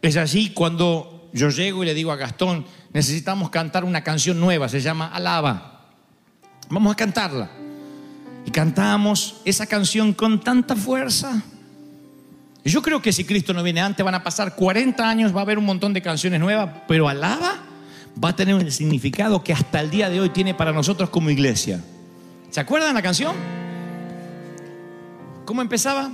Es 0.00 0.16
así 0.16 0.50
cuando 0.50 1.28
yo 1.32 1.50
llego 1.50 1.82
y 1.82 1.86
le 1.86 1.94
digo 1.94 2.12
a 2.12 2.16
Gastón, 2.16 2.66
necesitamos 2.92 3.50
cantar 3.50 3.82
una 3.82 4.04
canción 4.04 4.38
nueva, 4.38 4.68
se 4.68 4.80
llama 4.80 5.08
Alaba. 5.08 5.90
Vamos 6.70 6.92
a 6.92 6.96
cantarla. 6.96 7.50
Y 8.46 8.52
cantamos 8.52 9.40
esa 9.44 9.66
canción 9.66 10.12
con 10.12 10.38
tanta 10.38 10.76
fuerza. 10.76 11.42
Yo 12.64 12.80
creo 12.80 13.02
que 13.02 13.12
si 13.12 13.24
Cristo 13.24 13.52
no 13.52 13.64
viene 13.64 13.80
antes, 13.80 14.04
van 14.04 14.14
a 14.14 14.22
pasar 14.22 14.54
40 14.54 15.08
años, 15.08 15.34
va 15.34 15.40
a 15.40 15.42
haber 15.42 15.58
un 15.58 15.64
montón 15.64 15.92
de 15.92 16.00
canciones 16.00 16.38
nuevas, 16.38 16.70
pero 16.86 17.08
Alaba 17.08 17.64
va 18.22 18.30
a 18.30 18.36
tener 18.36 18.54
un 18.54 18.70
significado 18.70 19.42
que 19.42 19.52
hasta 19.52 19.80
el 19.80 19.90
día 19.90 20.10
de 20.10 20.20
hoy 20.20 20.30
tiene 20.30 20.54
para 20.54 20.72
nosotros 20.72 21.10
como 21.10 21.30
iglesia. 21.30 21.82
¿Se 22.50 22.60
acuerdan 22.60 22.94
la 22.94 23.02
canción? 23.02 23.34
¿Cómo 25.44 25.62
empezaba? 25.62 26.10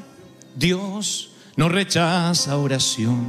Dios 0.54 1.30
no 1.56 1.68
rechaza 1.68 2.56
oración. 2.56 3.24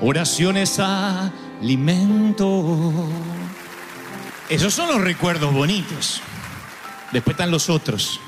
Oración 0.00 0.56
es 0.56 0.78
alimento. 0.78 2.92
Esos 4.48 4.74
son 4.74 4.88
los 4.88 5.00
recuerdos 5.00 5.52
bonitos. 5.52 6.20
Después 7.12 7.34
están 7.34 7.50
los 7.50 7.70
otros. 7.70 8.20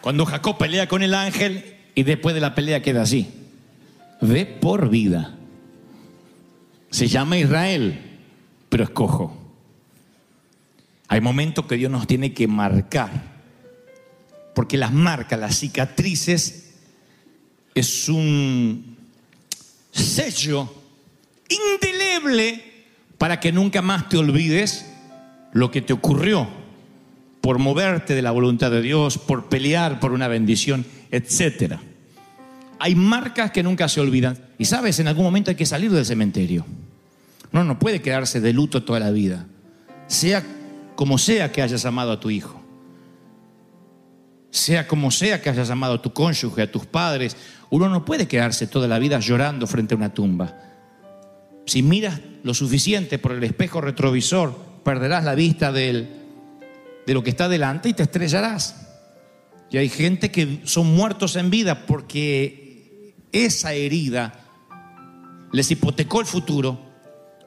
Cuando 0.00 0.26
Jacob 0.26 0.58
pelea 0.58 0.88
con 0.88 1.02
el 1.02 1.14
ángel 1.14 1.76
y 1.94 2.02
después 2.02 2.34
de 2.34 2.40
la 2.40 2.54
pelea 2.54 2.82
queda 2.82 3.02
así. 3.02 3.28
Ve 4.20 4.46
por 4.46 4.88
vida. 4.88 5.36
Se 6.90 7.08
llama 7.08 7.38
Israel, 7.38 8.11
pero 8.72 8.84
es 8.84 8.90
cojo. 8.90 9.36
Hay 11.08 11.20
momentos 11.20 11.66
que 11.66 11.76
Dios 11.76 11.90
nos 11.90 12.06
tiene 12.06 12.32
que 12.32 12.48
marcar. 12.48 13.10
Porque 14.54 14.78
las 14.78 14.94
marcas, 14.94 15.38
las 15.38 15.58
cicatrices, 15.58 16.72
es 17.74 18.08
un 18.08 18.96
sello 19.90 20.74
indeleble 21.50 22.64
para 23.18 23.40
que 23.40 23.52
nunca 23.52 23.82
más 23.82 24.08
te 24.08 24.16
olvides 24.16 24.90
lo 25.52 25.70
que 25.70 25.82
te 25.82 25.92
ocurrió 25.92 26.48
por 27.42 27.58
moverte 27.58 28.14
de 28.14 28.22
la 28.22 28.30
voluntad 28.30 28.70
de 28.70 28.80
Dios, 28.80 29.18
por 29.18 29.50
pelear 29.50 30.00
por 30.00 30.12
una 30.12 30.28
bendición, 30.28 30.86
etcétera. 31.10 31.78
Hay 32.78 32.94
marcas 32.94 33.50
que 33.50 33.62
nunca 33.62 33.86
se 33.90 34.00
olvidan. 34.00 34.38
Y 34.56 34.64
sabes, 34.64 34.98
en 34.98 35.08
algún 35.08 35.24
momento 35.24 35.50
hay 35.50 35.56
que 35.56 35.66
salir 35.66 35.90
del 35.90 36.06
cementerio. 36.06 36.64
No, 37.52 37.64
no 37.64 37.78
puede 37.78 38.00
quedarse 38.02 38.40
de 38.40 38.52
luto 38.52 38.82
toda 38.82 39.00
la 39.00 39.10
vida. 39.10 39.46
Sea 40.06 40.44
como 40.96 41.18
sea 41.18 41.52
que 41.52 41.62
hayas 41.62 41.84
amado 41.84 42.12
a 42.12 42.20
tu 42.20 42.30
hijo. 42.30 42.60
Sea 44.50 44.86
como 44.86 45.10
sea 45.10 45.40
que 45.40 45.50
hayas 45.50 45.70
amado 45.70 45.94
a 45.94 46.02
tu 46.02 46.12
cónyuge, 46.12 46.62
a 46.62 46.70
tus 46.70 46.86
padres. 46.86 47.36
Uno 47.70 47.88
no 47.88 48.04
puede 48.04 48.28
quedarse 48.28 48.66
toda 48.66 48.86
la 48.86 48.98
vida 48.98 49.18
llorando 49.18 49.66
frente 49.66 49.94
a 49.94 49.96
una 49.96 50.12
tumba. 50.12 50.56
Si 51.66 51.82
miras 51.82 52.20
lo 52.42 52.52
suficiente 52.54 53.18
por 53.18 53.32
el 53.32 53.44
espejo 53.44 53.80
retrovisor, 53.80 54.54
perderás 54.84 55.24
la 55.24 55.34
vista 55.34 55.72
del- 55.72 56.08
de 57.06 57.14
lo 57.14 57.22
que 57.22 57.30
está 57.30 57.48
delante 57.48 57.88
y 57.88 57.94
te 57.94 58.02
estrellarás. 58.02 58.88
Y 59.70 59.78
hay 59.78 59.88
gente 59.88 60.30
que 60.30 60.60
son 60.64 60.94
muertos 60.94 61.36
en 61.36 61.48
vida 61.48 61.86
porque 61.86 63.14
esa 63.32 63.72
herida 63.72 64.34
les 65.52 65.70
hipotecó 65.70 66.20
el 66.20 66.26
futuro, 66.26 66.78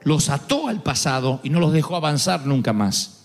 los 0.05 0.29
ató 0.29 0.69
al 0.69 0.81
pasado 0.81 1.41
y 1.43 1.49
no 1.49 1.59
los 1.59 1.73
dejó 1.73 1.97
avanzar 1.97 2.45
nunca 2.45 2.71
más. 2.71 3.23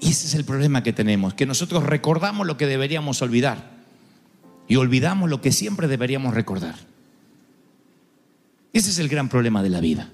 Y 0.00 0.10
ese 0.10 0.26
es 0.26 0.34
el 0.34 0.44
problema 0.44 0.82
que 0.82 0.92
tenemos, 0.92 1.32
que 1.32 1.46
nosotros 1.46 1.84
recordamos 1.84 2.46
lo 2.46 2.58
que 2.58 2.66
deberíamos 2.66 3.22
olvidar 3.22 3.70
y 4.68 4.76
olvidamos 4.76 5.30
lo 5.30 5.40
que 5.40 5.52
siempre 5.52 5.88
deberíamos 5.88 6.34
recordar. 6.34 6.74
Ese 8.72 8.90
es 8.90 8.98
el 8.98 9.08
gran 9.08 9.28
problema 9.28 9.62
de 9.62 9.70
la 9.70 9.80
vida. 9.80 10.10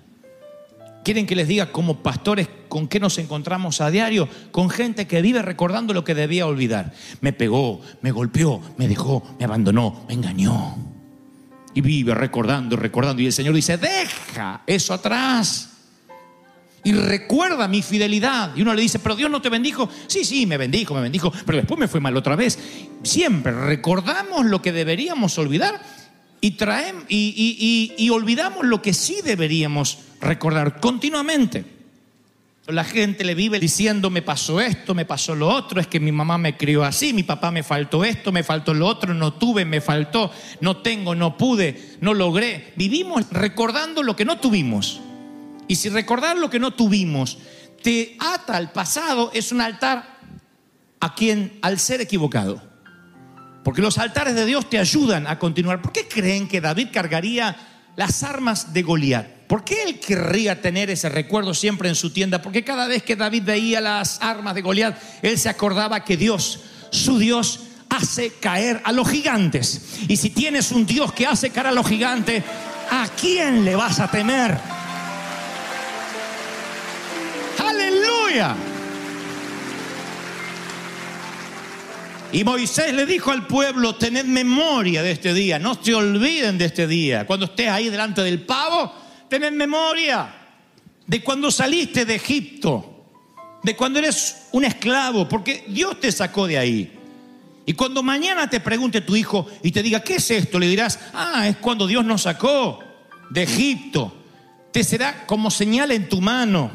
¿Quieren 1.03 1.27
que 1.27 1.35
les 1.35 1.49
diga 1.49 1.73
como 1.73 2.03
pastores 2.03 2.49
con 2.69 2.87
qué 2.87 3.01
nos 3.01 3.17
encontramos 3.17 3.81
a 3.81 3.91
diario? 3.91 4.29
Con 4.53 4.69
gente 4.69 5.07
que 5.07 5.23
vive 5.23 5.41
recordando 5.41 5.95
lo 5.95 6.05
que 6.05 6.15
debía 6.15 6.47
olvidar. 6.47 6.93
Me 7.23 7.33
pegó, 7.33 7.81
me 8.03 8.13
golpeó, 8.13 8.61
me 8.77 8.87
dejó, 8.87 9.25
me 9.39 9.47
abandonó, 9.47 10.05
me 10.07 10.15
engañó. 10.15 10.92
Y 11.75 11.81
vive 11.81 12.15
recordando, 12.15 12.77
recordando. 12.77 13.23
Y 13.23 13.27
el 13.27 13.33
Señor 13.33 13.55
dice, 13.55 13.77
deja 13.79 14.63
eso 14.67 14.93
atrás. 14.95 15.69
Y 16.85 16.93
recuerda 16.93 17.69
mi 17.69 17.81
fidelidad. 17.81 18.55
Y 18.57 18.63
uno 18.63 18.75
le 18.75 18.83
dice, 18.83 18.99
pero 18.99 19.15
Dios 19.15 19.31
no 19.31 19.41
te 19.41 19.49
bendijo. 19.49 19.89
Sí, 20.09 20.25
sí, 20.25 20.47
me 20.47 20.57
bendijo, 20.59 20.95
me 20.95 21.01
bendijo. 21.01 21.33
Pero 21.47 21.59
después 21.59 21.79
me 21.79 21.89
fue 21.89 22.01
mal 22.01 22.17
otra 22.17 22.37
vez. 22.37 22.59
Siempre 23.03 23.53
recordamos 23.53 24.45
lo 24.47 24.61
que 24.61 24.73
deberíamos 24.73 25.39
olvidar 25.39 25.81
y, 26.41 26.53
traemos, 26.53 27.05
y, 27.09 27.35
y- 27.37 27.95
y- 27.99 28.05
y 28.05 28.11
olvidamos 28.11 28.65
lo 28.67 28.83
que 28.83 28.93
sí 28.93 29.19
deberíamos 29.25 29.99
recordar 30.21 30.81
continuamente. 30.81 31.65
La 32.69 32.85
gente 32.85 33.25
le 33.25 33.35
vive 33.35 33.59
diciendo, 33.59 34.09
me 34.09 34.23
pasó 34.23 34.61
esto, 34.61 34.95
me 34.95 35.05
pasó 35.05 35.35
lo 35.35 35.49
otro, 35.49 35.81
es 35.81 35.89
que 35.89 35.99
mi 35.99 36.13
mamá 36.13 36.39
me 36.39 36.57
crió 36.57 36.85
así, 36.85 37.13
mi 37.13 37.25
papá 37.25 37.51
me 37.51 37.65
faltó 37.65 38.05
esto, 38.05 38.31
me 38.31 38.45
faltó 38.45 38.73
lo 38.73 38.87
otro, 38.87 39.15
no 39.15 39.33
tuve, 39.33 39.65
me 39.65 39.81
faltó, 39.81 40.31
no 40.61 40.77
tengo, 40.77 41.17
no 41.17 41.37
pude, 41.37 41.97
no 42.01 42.15
logré. 42.15 42.73
Vivimos 42.77 43.29
recordando 43.31 44.05
lo 44.05 44.15
que 44.15 44.25
no 44.25 44.39
tuvimos. 44.39 45.01
Y 45.67 45.75
si 45.75 45.89
recordar 45.89 46.39
lo 46.39 46.51
que 46.51 46.61
no 46.61 46.73
tuvimos 46.73 47.39
te 47.83 48.17
ata 48.21 48.57
al 48.57 48.71
pasado, 48.71 49.33
es 49.35 49.51
un 49.51 49.61
altar 49.61 50.19
a 51.01 51.15
quien, 51.15 51.59
al 51.63 51.81
ser 51.81 52.01
equivocado. 52.01 52.63
Porque 53.65 53.83
los 53.83 53.99
altares 53.99 54.37
de 54.37 54.47
Dios 54.47 54.71
te 54.71 54.79
ayudan 54.79 55.27
a 55.27 55.41
continuar. 55.41 55.83
¿Por 55.83 55.93
qué 55.93 56.07
creen 56.07 56.47
que 56.47 56.61
David 56.61 56.89
cargaría 56.93 57.57
las 57.97 58.23
armas 58.23 58.73
de 58.73 58.83
Goliat? 58.83 59.42
¿Por 59.53 59.65
qué 59.65 59.83
él 59.83 60.01
querría 60.01 60.63
tener 60.63 60.89
ese 60.89 61.11
recuerdo 61.11 61.53
siempre 61.53 61.87
en 61.91 61.95
su 61.95 62.09
tienda? 62.09 62.41
Porque 62.41 62.65
cada 62.65 62.87
vez 62.87 63.03
que 63.03 63.17
David 63.17 63.43
veía 63.45 63.83
las 63.83 64.19
armas 64.23 64.55
de 64.55 64.63
Goliat, 64.63 64.97
él 65.21 65.39
se 65.39 65.51
acordaba 65.51 66.07
que 66.07 66.17
Dios, 66.17 66.61
su 66.89 67.19
Dios, 67.19 67.61
hace 67.91 68.33
caer 68.41 68.81
a 68.83 68.93
los 68.93 69.11
gigantes. 69.11 69.99
Y 70.09 70.17
si 70.17 70.31
tienes 70.31 70.73
un 70.73 70.87
Dios 70.87 71.13
que 71.13 71.27
hace 71.27 71.51
caer 71.51 71.67
a 71.67 71.73
los 71.73 71.87
gigantes, 71.87 72.43
¿a 72.91 73.07
quién 73.09 73.63
le 73.63 73.77
vas 73.77 74.01
a 74.01 74.11
temer? 74.11 74.57
Aleluya. 77.59 78.57
Y 82.33 82.43
Moisés 82.43 82.95
le 82.95 83.05
dijo 83.05 83.31
al 83.31 83.47
pueblo, 83.47 83.97
tened 83.97 84.25
memoria 84.25 85.03
de 85.03 85.11
este 85.11 85.35
día, 85.35 85.59
no 85.59 85.75
se 85.75 85.95
olviden 85.95 86.57
de 86.57 86.65
este 86.65 86.87
día. 86.87 87.27
Cuando 87.27 87.45
estés 87.45 87.69
ahí 87.69 87.91
delante 87.91 88.23
del 88.23 88.41
pavo, 88.41 89.02
tened 89.33 89.53
memoria 89.53 90.31
de 91.07 91.25
cuando 91.25 91.51
saliste 91.51 92.05
de 92.05 92.17
Egipto, 92.17 93.07
de 93.63 93.75
cuando 93.75 93.99
eres 93.99 94.49
un 94.53 94.63
esclavo, 94.63 95.27
porque 95.27 95.65
Dios 95.69 95.99
te 96.01 96.13
sacó 96.13 96.47
de 96.47 96.59
ahí. 96.59 96.99
Y 97.65 97.73
cuando 97.73 98.03
mañana 98.03 98.51
te 98.51 98.61
pregunte 98.61 99.01
tu 99.01 99.17
hijo 99.17 99.47
y 99.63 99.71
te 99.71 99.83
diga, 99.83 100.01
¿qué 100.01 100.17
es 100.17 100.31
esto? 100.31 100.59
Le 100.59 100.67
dirás, 100.67 100.99
ah, 101.15 101.49
es 101.49 101.57
cuando 101.57 101.87
Dios 101.87 102.05
nos 102.05 102.23
sacó 102.23 102.81
de 103.31 103.45
Egipto. 103.45 104.15
Te 104.71 104.85
será 104.85 105.25
como 105.27 105.51
señal 105.51 105.93
en 105.93 106.11
tu 106.11 106.21
mano, 106.21 106.71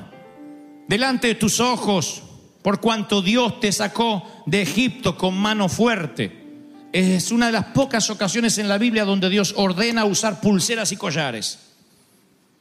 delante 0.88 1.28
de 1.28 1.36
tus 1.36 1.60
ojos, 1.60 2.24
por 2.64 2.82
cuanto 2.82 3.22
Dios 3.22 3.60
te 3.60 3.72
sacó 3.72 4.44
de 4.48 4.64
Egipto 4.64 5.16
con 5.16 5.38
mano 5.38 5.70
fuerte. 5.70 6.48
Es 6.92 7.32
una 7.32 7.48
de 7.48 7.52
las 7.52 7.66
pocas 7.66 8.10
ocasiones 8.10 8.58
en 8.58 8.68
la 8.68 8.80
Biblia 8.80 9.06
donde 9.06 9.30
Dios 9.30 9.54
ordena 9.58 10.06
usar 10.06 10.42
pulseras 10.42 10.92
y 10.92 10.98
collares. 10.98 11.67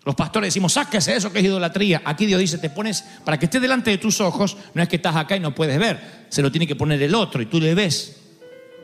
Los 0.06 0.14
pastores 0.14 0.46
decimos, 0.46 0.74
sáquese 0.74 1.16
eso 1.16 1.32
que 1.32 1.40
es 1.40 1.44
idolatría. 1.44 2.00
Aquí 2.04 2.26
Dios 2.26 2.38
dice, 2.38 2.58
te 2.58 2.70
pones, 2.70 3.04
para 3.24 3.40
que 3.40 3.46
esté 3.46 3.58
delante 3.58 3.90
de 3.90 3.98
tus 3.98 4.20
ojos, 4.20 4.56
no 4.72 4.80
es 4.80 4.88
que 4.88 4.96
estás 4.96 5.16
acá 5.16 5.36
y 5.36 5.40
no 5.40 5.52
puedes 5.52 5.76
ver, 5.80 6.26
se 6.28 6.42
lo 6.42 6.52
tiene 6.52 6.64
que 6.64 6.76
poner 6.76 7.02
el 7.02 7.12
otro 7.12 7.42
y 7.42 7.46
tú 7.46 7.58
le 7.58 7.74
ves. 7.74 8.16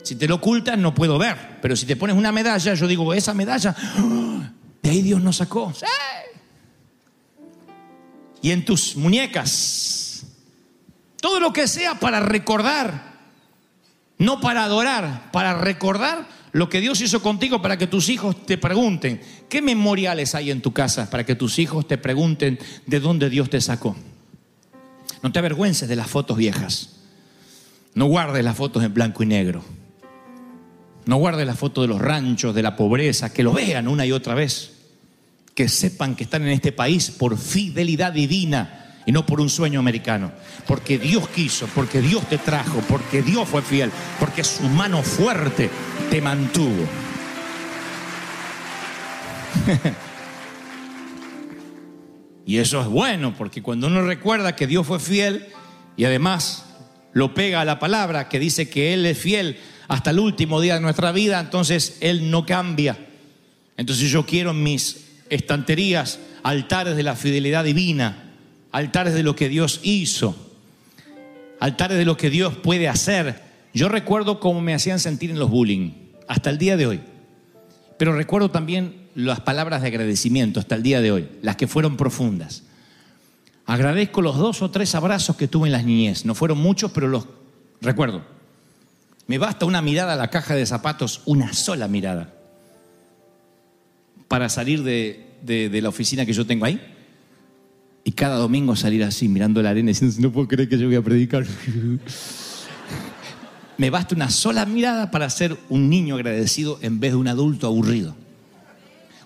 Si 0.03 0.17
te 0.17 0.27
lo 0.27 0.35
ocultas, 0.35 0.77
no 0.77 0.93
puedo 0.93 1.19
ver. 1.19 1.61
Pero 1.63 1.77
si 1.77 1.87
te 1.87 1.95
pones 1.95 2.17
una 2.17 2.33
medalla, 2.33 2.75
yo 2.75 2.89
digo, 2.89 3.15
esa 3.15 3.35
medalla, 3.35 3.73
de 4.83 4.91
ahí 4.91 5.01
Dios 5.01 5.23
nos 5.23 5.37
sacó. 5.37 5.73
Y 8.43 8.51
en 8.51 8.65
tus 8.65 8.97
muñecas, 8.97 10.27
todo 11.21 11.39
lo 11.39 11.53
que 11.53 11.69
sea 11.69 12.01
para 12.01 12.19
recordar, 12.19 13.13
no 14.19 14.41
para 14.41 14.65
adorar, 14.65 15.31
para 15.31 15.55
recordar 15.55 16.27
lo 16.53 16.69
que 16.69 16.83
Dios 16.83 17.01
hizo 17.01 17.23
contigo 17.23 17.63
para 17.63 17.79
que 17.79 17.87
tus 17.87 18.11
hijos 18.11 18.45
te 18.45 18.59
pregunten, 18.59 19.21
¿qué 19.49 19.63
memoriales 19.63 20.35
hay 20.35 20.51
en 20.51 20.61
tu 20.61 20.73
casa 20.73 21.09
para 21.09 21.25
que 21.25 21.35
tus 21.35 21.59
hijos 21.59 21.89
te 21.89 21.97
pregunten 21.97 22.59
de 22.87 23.01
dónde 23.01 23.31
Dios 23.31 23.49
te 23.49 23.61
sacó? 23.61 23.97
No 25.23 25.33
te 25.33 25.39
avergüences 25.39 25.89
de 25.89 25.97
las 25.97 26.09
fotos 26.09 26.37
viejas. 26.37 26.97
No 27.95 28.07
guardes 28.07 28.45
las 28.45 28.57
fotos 28.57 28.85
en 28.85 28.93
blanco 28.93 29.23
y 29.23 29.27
negro. 29.27 29.65
No 31.07 31.17
guardes 31.17 31.47
las 31.47 31.59
fotos 31.59 31.85
de 31.85 31.89
los 31.89 32.01
ranchos, 32.01 32.55
de 32.55 32.63
la 32.63 32.77
pobreza, 32.77 33.33
que 33.33 33.43
lo 33.43 33.53
vean 33.53 33.89
una 33.89 34.05
y 34.05 34.13
otra 34.13 34.35
vez. 34.35 34.73
Que 35.55 35.69
sepan 35.69 36.17
que 36.17 36.25
están 36.25 36.43
en 36.43 36.49
este 36.49 36.73
país 36.73 37.11
por 37.11 37.39
fidelidad 37.39 38.13
divina 38.13 38.82
y 39.07 39.13
no 39.13 39.27
por 39.27 39.41
un 39.41 39.49
sueño 39.51 39.81
americano. 39.81 40.33
Porque 40.67 40.99
Dios 40.99 41.29
quiso, 41.29 41.67
porque 41.75 42.01
Dios 42.01 42.29
te 42.29 42.39
trajo, 42.39 42.81
porque 42.89 43.23
Dios 43.23 43.49
fue 43.49 43.63
fiel, 43.63 43.91
porque 44.19 44.45
su 44.45 44.65
mano 44.65 45.03
fuerte 45.03 45.71
te 46.11 46.21
mantuvo. 46.21 46.87
y 52.47 52.59
eso 52.59 52.81
es 52.81 52.87
bueno, 52.87 53.35
porque 53.37 53.63
cuando 53.63 53.87
uno 53.87 54.03
recuerda 54.03 54.57
que 54.57 54.67
Dios 54.67 54.87
fue 54.87 54.99
fiel 55.01 55.47
y 55.97 56.05
además 56.05 56.67
lo 57.13 57.35
pega 57.35 57.61
a 57.61 57.65
la 57.65 57.79
palabra 57.79 58.29
que 58.29 58.39
dice 58.39 58.69
que 58.69 58.95
Él 58.95 59.05
es 59.07 59.19
fiel 59.19 59.59
hasta 59.89 60.11
el 60.11 60.19
último 60.19 60.61
día 60.61 60.75
de 60.75 60.81
nuestra 60.81 61.13
vida, 61.13 61.41
entonces 61.41 61.99
Él 62.01 62.31
no 62.31 62.47
cambia. 62.47 62.99
Entonces 63.77 64.11
yo 64.11 64.25
quiero 64.25 64.53
en 64.53 64.63
mis 64.63 65.09
estanterías 65.29 66.19
altares 66.43 66.97
de 66.97 67.03
la 67.03 67.17
fidelidad 67.17 67.65
divina, 67.65 68.22
altares 68.73 69.15
de 69.15 69.23
lo 69.23 69.37
que 69.37 69.49
Dios 69.49 69.81
hizo, 69.83 70.35
altares 71.61 71.97
de 71.99 72.05
lo 72.05 72.17
que 72.17 72.31
Dios 72.31 72.57
puede 72.57 72.89
hacer. 72.89 73.41
Yo 73.75 73.89
recuerdo 73.89 74.41
cómo 74.41 74.61
me 74.61 74.75
hacían 74.75 74.99
sentir 74.99 75.31
en 75.31 75.39
los 75.39 75.51
bullying, 75.51 75.93
hasta 76.29 76.51
el 76.51 76.59
día 76.59 76.77
de 76.77 76.87
hoy. 76.87 77.01
Pero 77.99 78.15
recuerdo 78.15 78.51
también 78.51 78.97
las 79.15 79.41
palabras 79.41 79.83
de 79.83 79.89
agradecimiento 79.89 80.59
hasta 80.59 80.75
el 80.75 80.83
día 80.83 81.01
de 81.01 81.13
hoy, 81.13 81.29
las 81.43 81.57
que 81.57 81.67
fueron 81.69 81.97
profundas. 81.97 82.63
Agradezco 83.65 84.23
los 84.23 84.37
dos 84.39 84.61
o 84.63 84.71
tres 84.71 84.95
abrazos 84.95 85.37
que 85.37 85.47
tuve 85.49 85.69
en 85.69 85.73
las 85.73 85.85
niñez. 85.85 86.25
No 86.25 86.35
fueron 86.35 86.59
muchos, 86.59 86.91
pero 86.91 87.07
los 87.09 87.27
recuerdo. 87.81 88.23
Me 89.29 89.39
basta 89.39 89.67
una 89.67 89.81
mirada 89.81 90.15
a 90.15 90.17
la 90.17 90.31
caja 90.31 90.55
de 90.57 90.67
zapatos, 90.67 91.23
una 91.27 91.53
sola 91.53 91.87
mirada, 91.87 92.35
para 94.29 94.49
salir 94.49 94.83
de, 94.83 95.27
de- 95.43 95.69
de 95.69 95.83
la 95.83 95.89
oficina 95.91 96.27
que 96.27 96.33
yo 96.33 96.47
tengo 96.47 96.65
ahí. 96.65 96.81
Y 98.05 98.13
cada 98.13 98.37
domingo 98.37 98.75
salir 98.75 99.05
así, 99.05 99.29
mirando 99.29 99.63
la 99.63 99.71
arena, 99.71 99.89
diciendo, 99.89 100.17
no 100.21 100.33
puedo 100.33 100.49
creer 100.49 100.69
que 100.69 100.79
yo 100.79 100.87
voy 100.87 100.97
a 100.97 101.03
predicar. 101.03 101.45
Me 103.79 103.91
basta 103.91 104.15
una 104.15 104.31
sola 104.31 104.67
mirada 104.67 105.11
para 105.11 105.29
ser 105.31 105.57
un 105.69 105.89
niño 105.89 106.15
agradecido 106.17 106.79
en 106.83 107.01
vez 107.01 107.13
de 107.13 107.17
un 107.17 107.29
adulto 107.29 107.67
aburrido. 107.67 108.15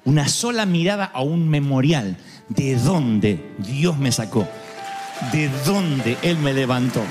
Una 0.04 0.28
sola 0.28 0.66
mirada 0.66 1.04
a 1.04 1.22
un 1.22 1.48
memorial 1.48 2.16
de 2.48 2.76
dónde 2.76 3.44
Dios 3.58 3.98
me 3.98 4.12
sacó, 4.12 4.46
de 5.32 5.50
dónde 5.66 6.16
Él 6.22 6.38
me 6.38 6.54
levantó. 6.54 7.02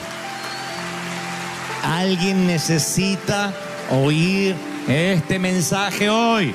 Alguien 1.84 2.48
necesita 2.48 3.54
oír 3.92 4.56
este 4.88 5.38
mensaje 5.38 6.10
hoy. 6.10 6.54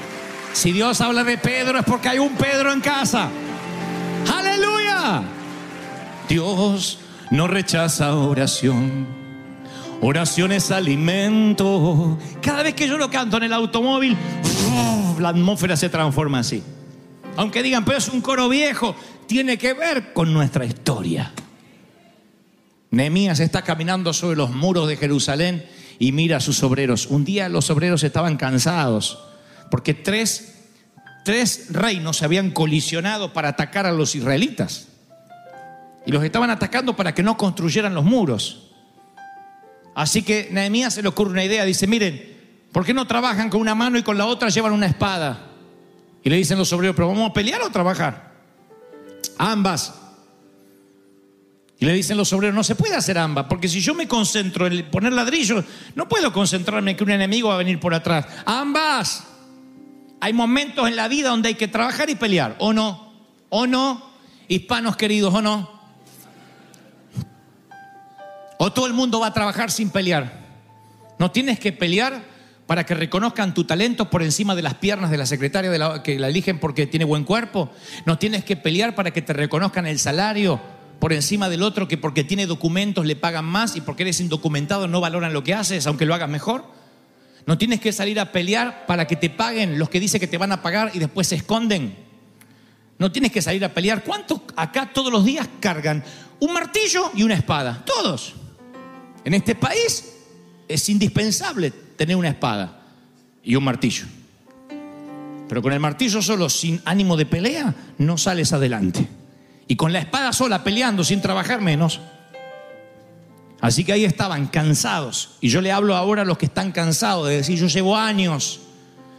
Si 0.52 0.72
Dios 0.72 1.00
habla 1.00 1.24
de 1.24 1.38
Pedro 1.38 1.78
es 1.78 1.84
porque 1.84 2.08
hay 2.08 2.18
un 2.18 2.32
Pedro 2.32 2.72
en 2.72 2.80
casa. 2.80 3.28
Dios 6.28 6.98
no 7.30 7.46
rechaza 7.46 8.14
oración. 8.14 9.06
Oración 10.00 10.52
es 10.52 10.70
alimento. 10.70 12.18
Cada 12.40 12.62
vez 12.62 12.74
que 12.74 12.88
yo 12.88 12.96
lo 12.96 13.10
canto 13.10 13.36
en 13.36 13.44
el 13.44 13.52
automóvil, 13.52 14.16
la 15.18 15.28
atmósfera 15.28 15.76
se 15.76 15.88
transforma 15.88 16.38
así. 16.38 16.62
Aunque 17.36 17.62
digan, 17.62 17.84
pero 17.84 17.98
es 17.98 18.08
un 18.08 18.20
coro 18.20 18.48
viejo, 18.48 18.94
tiene 19.26 19.58
que 19.58 19.74
ver 19.74 20.12
con 20.12 20.32
nuestra 20.32 20.64
historia. 20.64 21.32
Nehemías 22.90 23.40
está 23.40 23.62
caminando 23.62 24.12
sobre 24.12 24.36
los 24.36 24.50
muros 24.50 24.88
de 24.88 24.96
Jerusalén 24.96 25.64
y 25.98 26.12
mira 26.12 26.38
a 26.38 26.40
sus 26.40 26.62
obreros. 26.62 27.06
Un 27.06 27.24
día 27.24 27.48
los 27.48 27.70
obreros 27.70 28.02
estaban 28.02 28.36
cansados 28.36 29.18
porque 29.70 29.94
tres, 29.94 30.54
tres 31.24 31.66
reinos 31.70 32.18
se 32.18 32.24
habían 32.24 32.50
colisionado 32.50 33.32
para 33.32 33.50
atacar 33.50 33.86
a 33.86 33.92
los 33.92 34.16
israelitas. 34.16 34.89
Y 36.06 36.12
los 36.12 36.24
estaban 36.24 36.50
atacando 36.50 36.96
para 36.96 37.14
que 37.14 37.22
no 37.22 37.36
construyeran 37.36 37.94
los 37.94 38.04
muros. 38.04 38.70
Así 39.94 40.22
que 40.22 40.48
Nehemías 40.50 40.94
se 40.94 41.02
le 41.02 41.08
ocurre 41.08 41.30
una 41.30 41.44
idea. 41.44 41.64
Dice, 41.64 41.86
miren, 41.86 42.38
¿por 42.72 42.84
qué 42.84 42.94
no 42.94 43.06
trabajan 43.06 43.50
con 43.50 43.60
una 43.60 43.74
mano 43.74 43.98
y 43.98 44.02
con 44.02 44.16
la 44.16 44.26
otra 44.26 44.48
llevan 44.48 44.72
una 44.72 44.86
espada? 44.86 45.46
Y 46.22 46.30
le 46.30 46.36
dicen 46.36 46.58
los 46.58 46.72
obreros, 46.72 46.96
pero 46.96 47.08
¿vamos 47.08 47.30
a 47.30 47.32
pelear 47.32 47.62
o 47.62 47.70
trabajar? 47.70 48.32
Ambas. 49.38 49.94
Y 51.78 51.86
le 51.86 51.94
dicen 51.94 52.18
los 52.18 52.30
obreros, 52.34 52.54
no 52.54 52.62
se 52.62 52.74
puede 52.74 52.94
hacer 52.94 53.16
ambas, 53.16 53.46
porque 53.48 53.66
si 53.66 53.80
yo 53.80 53.94
me 53.94 54.06
concentro 54.06 54.66
en 54.66 54.90
poner 54.90 55.14
ladrillos, 55.14 55.64
no 55.94 56.08
puedo 56.08 56.30
concentrarme 56.30 56.90
en 56.90 56.96
que 56.96 57.04
un 57.04 57.10
enemigo 57.10 57.48
va 57.48 57.54
a 57.54 57.58
venir 57.58 57.80
por 57.80 57.94
atrás. 57.94 58.26
Ambas. 58.44 59.24
Hay 60.20 60.34
momentos 60.34 60.86
en 60.86 60.96
la 60.96 61.08
vida 61.08 61.30
donde 61.30 61.48
hay 61.48 61.54
que 61.54 61.68
trabajar 61.68 62.10
y 62.10 62.16
pelear, 62.16 62.56
¿o 62.58 62.74
no? 62.74 63.14
¿O 63.48 63.66
no? 63.66 64.10
Hispanos 64.46 64.96
queridos, 64.96 65.32
¿o 65.32 65.40
no? 65.40 65.79
¿O 68.62 68.70
todo 68.74 68.86
el 68.86 68.92
mundo 68.92 69.20
va 69.20 69.28
a 69.28 69.32
trabajar 69.32 69.70
sin 69.70 69.88
pelear? 69.88 70.38
No 71.18 71.30
tienes 71.30 71.58
que 71.58 71.72
pelear 71.72 72.22
para 72.66 72.84
que 72.84 72.94
reconozcan 72.94 73.54
tu 73.54 73.64
talento 73.64 74.10
por 74.10 74.22
encima 74.22 74.54
de 74.54 74.60
las 74.60 74.74
piernas 74.74 75.10
de 75.10 75.16
la 75.16 75.24
secretaria 75.24 75.70
de 75.70 75.78
la- 75.78 76.02
que 76.02 76.18
la 76.18 76.28
eligen 76.28 76.58
porque 76.58 76.86
tiene 76.86 77.06
buen 77.06 77.24
cuerpo. 77.24 77.70
No 78.04 78.18
tienes 78.18 78.44
que 78.44 78.56
pelear 78.56 78.94
para 78.94 79.12
que 79.12 79.22
te 79.22 79.32
reconozcan 79.32 79.86
el 79.86 79.98
salario 79.98 80.60
por 80.98 81.14
encima 81.14 81.48
del 81.48 81.62
otro 81.62 81.88
que 81.88 81.96
porque 81.96 82.22
tiene 82.22 82.44
documentos 82.44 83.06
le 83.06 83.16
pagan 83.16 83.46
más 83.46 83.76
y 83.76 83.80
porque 83.80 84.02
eres 84.02 84.20
indocumentado 84.20 84.86
no 84.88 85.00
valoran 85.00 85.32
lo 85.32 85.42
que 85.42 85.54
haces 85.54 85.86
aunque 85.86 86.04
lo 86.04 86.14
hagas 86.14 86.28
mejor. 86.28 86.66
No 87.46 87.56
tienes 87.56 87.80
que 87.80 87.92
salir 87.94 88.20
a 88.20 88.30
pelear 88.30 88.84
para 88.84 89.06
que 89.06 89.16
te 89.16 89.30
paguen 89.30 89.78
los 89.78 89.88
que 89.88 90.00
dicen 90.00 90.20
que 90.20 90.26
te 90.26 90.36
van 90.36 90.52
a 90.52 90.60
pagar 90.60 90.90
y 90.92 90.98
después 90.98 91.26
se 91.28 91.36
esconden. 91.36 91.96
No 92.98 93.10
tienes 93.10 93.32
que 93.32 93.40
salir 93.40 93.64
a 93.64 93.72
pelear. 93.72 94.04
¿Cuántos 94.04 94.42
acá 94.54 94.90
todos 94.92 95.10
los 95.10 95.24
días 95.24 95.48
cargan 95.60 96.04
un 96.40 96.52
martillo 96.52 97.10
y 97.14 97.22
una 97.22 97.34
espada? 97.36 97.82
Todos. 97.86 98.34
En 99.24 99.34
este 99.34 99.54
país 99.54 100.12
es 100.68 100.88
indispensable 100.88 101.70
tener 101.70 102.16
una 102.16 102.30
espada 102.30 102.80
y 103.42 103.56
un 103.56 103.64
martillo. 103.64 104.06
Pero 105.48 105.62
con 105.62 105.72
el 105.72 105.80
martillo 105.80 106.22
solo, 106.22 106.48
sin 106.48 106.80
ánimo 106.84 107.16
de 107.16 107.26
pelea, 107.26 107.74
no 107.98 108.16
sales 108.16 108.52
adelante. 108.52 109.06
Y 109.66 109.76
con 109.76 109.92
la 109.92 109.98
espada 109.98 110.32
sola, 110.32 110.62
peleando, 110.62 111.02
sin 111.02 111.20
trabajar 111.20 111.60
menos. 111.60 112.00
Así 113.60 113.84
que 113.84 113.92
ahí 113.92 114.04
estaban 114.04 114.46
cansados. 114.46 115.36
Y 115.40 115.48
yo 115.48 115.60
le 115.60 115.72
hablo 115.72 115.96
ahora 115.96 116.22
a 116.22 116.24
los 116.24 116.38
que 116.38 116.46
están 116.46 116.72
cansados 116.72 117.28
de 117.28 117.38
decir, 117.38 117.58
yo 117.58 117.66
llevo 117.66 117.96
años. 117.96 118.60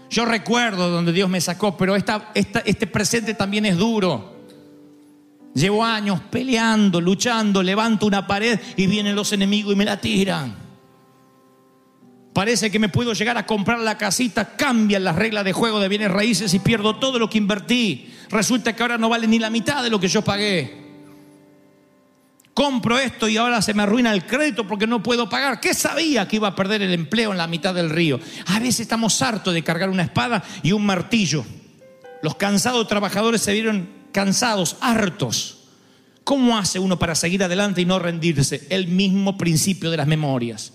Yo 0.10 0.26
recuerdo 0.26 0.90
donde 0.90 1.14
Dios 1.14 1.30
me 1.30 1.40
sacó, 1.40 1.78
pero 1.78 1.96
esta, 1.96 2.32
este 2.34 2.88
presente 2.88 3.34
también 3.34 3.66
es 3.66 3.78
duro. 3.78 4.41
Llevo 5.54 5.84
años 5.84 6.22
peleando, 6.30 7.02
luchando, 7.02 7.62
levanto 7.62 8.06
una 8.06 8.26
pared 8.26 8.60
y 8.78 8.88
vienen 8.88 9.16
los 9.16 9.34
enemigos 9.34 9.74
y 9.74 9.76
me 9.76 9.86
la 9.86 10.00
tiran. 10.00 10.56
Parece 12.34 12.72
que 12.72 12.80
me 12.80 12.88
puedo 12.88 13.14
llegar 13.14 13.38
a 13.38 13.46
comprar 13.46 13.80
la 13.80 13.98
casita, 13.98 14.56
cambian 14.56 15.04
las 15.04 15.18
reglas 15.18 15.44
de 15.44 15.52
juego 15.52 15.82
de 15.82 15.90
bienes 15.90 16.12
raíces 16.12 16.54
y 16.54 16.60
pierdo 16.60 16.96
todo 16.96 17.20
lo 17.20 17.30
que 17.30 17.38
invertí. 17.38 18.14
Resulta 18.30 18.74
que 18.74 18.82
ahora 18.82 18.98
no 18.98 19.10
vale 19.10 19.28
ni 19.28 19.38
la 19.38 19.50
mitad 19.50 19.84
de 19.84 19.90
lo 19.90 20.00
que 20.00 20.08
yo 20.08 20.22
pagué. 20.22 20.80
Compro 22.54 23.00
esto 23.00 23.28
y 23.28 23.36
ahora 23.36 23.62
se 23.62 23.74
me 23.74 23.84
arruina 23.84 24.14
el 24.14 24.26
crédito 24.26 24.66
porque 24.66 24.88
no 24.88 25.04
puedo 25.04 25.28
pagar. 25.28 25.60
¿Qué 25.60 25.74
sabía 25.74 26.28
que 26.28 26.38
iba 26.38 26.50
a 26.50 26.56
perder 26.56 26.82
el 26.82 26.94
empleo 26.94 27.32
en 27.32 27.38
la 27.38 27.48
mitad 27.48 27.74
del 27.74 27.90
río? 27.90 28.20
A 28.48 28.60
veces 28.60 28.82
estamos 28.82 29.22
hartos 29.22 29.54
de 29.54 29.64
cargar 29.64 29.90
una 29.90 30.04
espada 30.04 30.42
y 30.64 30.72
un 30.72 30.86
martillo. 30.86 31.44
Los 32.22 32.36
cansados 32.36 32.88
trabajadores 32.88 33.42
se 33.42 33.54
vieron 33.54 34.01
cansados, 34.12 34.78
hartos. 34.82 35.58
¿Cómo 36.24 36.58
hace 36.58 36.80
uno 36.80 37.00
para 37.00 37.16
seguir 37.16 37.44
adelante 37.44 37.82
y 37.82 37.86
no 37.86 38.00
rendirse? 38.00 38.68
El 38.70 38.88
mismo 38.88 39.38
principio 39.38 39.90
de 39.92 39.98
las 39.98 40.08
memorias. 40.08 40.74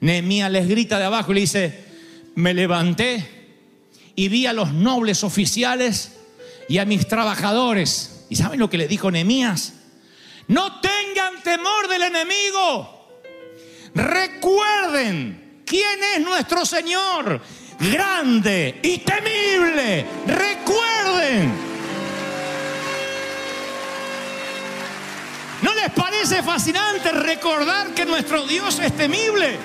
Nehemías 0.00 0.50
les 0.50 0.68
grita 0.68 0.98
de 0.98 1.04
abajo 1.04 1.32
y 1.32 1.34
le 1.36 1.40
dice, 1.42 1.84
me 2.34 2.54
levanté 2.54 3.26
y 4.14 4.28
vi 4.28 4.46
a 4.46 4.52
los 4.52 4.72
nobles 4.72 5.24
oficiales 5.24 6.12
y 6.68 6.78
a 6.78 6.84
mis 6.84 7.08
trabajadores. 7.08 8.26
¿Y 8.30 8.36
saben 8.36 8.60
lo 8.60 8.70
que 8.70 8.78
le 8.78 8.88
dijo 8.88 9.10
Nehemías? 9.10 9.74
No 10.48 10.80
tengan 10.80 11.42
temor 11.42 11.88
del 11.88 12.02
enemigo. 12.02 13.08
Recuerden 13.94 15.62
quién 15.64 16.00
es 16.14 16.20
nuestro 16.22 16.64
Señor. 16.64 17.40
Grande 17.80 18.80
y 18.82 18.98
temible. 18.98 20.06
Recuerden. 20.26 21.63
Parece 26.14 26.42
fascinante 26.42 27.10
recordar 27.12 27.92
que 27.94 28.04
nuestro 28.06 28.46
Dios 28.46 28.78
es 28.78 28.96
temible? 28.96 29.56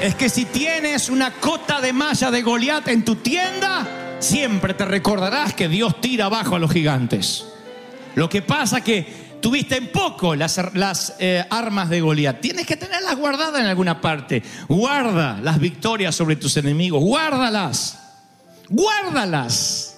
Es 0.00 0.14
que 0.14 0.28
si 0.28 0.44
tienes 0.46 1.08
una 1.08 1.32
cota 1.32 1.80
de 1.80 1.92
malla 1.92 2.30
de 2.30 2.42
Goliat 2.42 2.88
en 2.88 3.04
tu 3.04 3.16
tienda, 3.16 4.16
siempre 4.18 4.74
te 4.74 4.84
recordarás 4.84 5.54
que 5.54 5.68
Dios 5.68 6.00
tira 6.00 6.26
abajo 6.26 6.56
a 6.56 6.58
los 6.58 6.72
gigantes. 6.72 7.46
Lo 8.14 8.28
que 8.28 8.42
pasa 8.42 8.82
que 8.82 9.06
tuviste 9.40 9.76
en 9.76 9.88
poco 9.88 10.34
las, 10.34 10.58
eh, 11.18 11.44
armas 11.48 11.88
de 11.88 12.00
Goliat. 12.00 12.40
Tienes 12.40 12.66
que 12.66 12.76
tenerlas 12.76 13.16
guardadas 13.16 13.60
en 13.60 13.66
alguna 13.66 14.00
parte. 14.00 14.42
Guarda 14.68 15.38
las 15.42 15.58
victorias 15.58 16.14
sobre 16.14 16.36
tus 16.36 16.56
enemigos. 16.56 17.02
Guárdalas. 17.02 17.98
Guárdalas. 18.68 19.96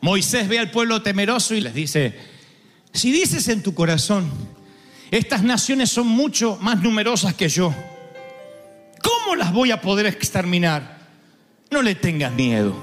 Moisés 0.00 0.48
ve 0.48 0.58
al 0.58 0.70
pueblo 0.70 1.02
temeroso 1.02 1.54
y 1.54 1.60
les 1.60 1.74
dice, 1.74 2.29
si 2.92 3.12
dices 3.12 3.48
en 3.48 3.62
tu 3.62 3.74
corazón, 3.74 4.30
estas 5.10 5.42
naciones 5.42 5.90
son 5.90 6.06
mucho 6.06 6.58
más 6.60 6.80
numerosas 6.80 7.34
que 7.34 7.48
yo, 7.48 7.74
¿cómo 9.02 9.36
las 9.36 9.52
voy 9.52 9.70
a 9.70 9.80
poder 9.80 10.06
exterminar? 10.06 10.98
No 11.70 11.82
le 11.82 11.94
tengas 11.94 12.32
miedo. 12.32 12.74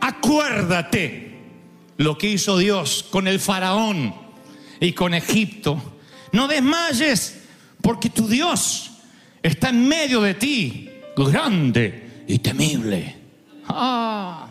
Acuérdate 0.00 1.38
lo 1.96 2.18
que 2.18 2.30
hizo 2.30 2.58
Dios 2.58 3.04
con 3.10 3.28
el 3.28 3.38
faraón 3.38 4.14
y 4.80 4.92
con 4.92 5.14
Egipto. 5.14 5.80
No 6.32 6.48
desmayes, 6.48 7.42
porque 7.80 8.10
tu 8.10 8.26
Dios 8.26 8.90
está 9.42 9.68
en 9.68 9.86
medio 9.86 10.20
de 10.20 10.34
ti, 10.34 10.90
grande 11.16 12.24
y 12.26 12.38
temible. 12.38 13.16
Ah. 13.68 14.48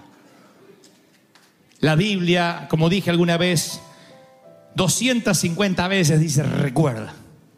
La 1.79 1.95
Biblia, 1.95 2.67
como 2.69 2.89
dije 2.89 3.09
alguna 3.09 3.37
vez, 3.37 3.81
250 4.75 5.87
veces 5.87 6.19
dice 6.19 6.43
recuerda. 6.43 7.13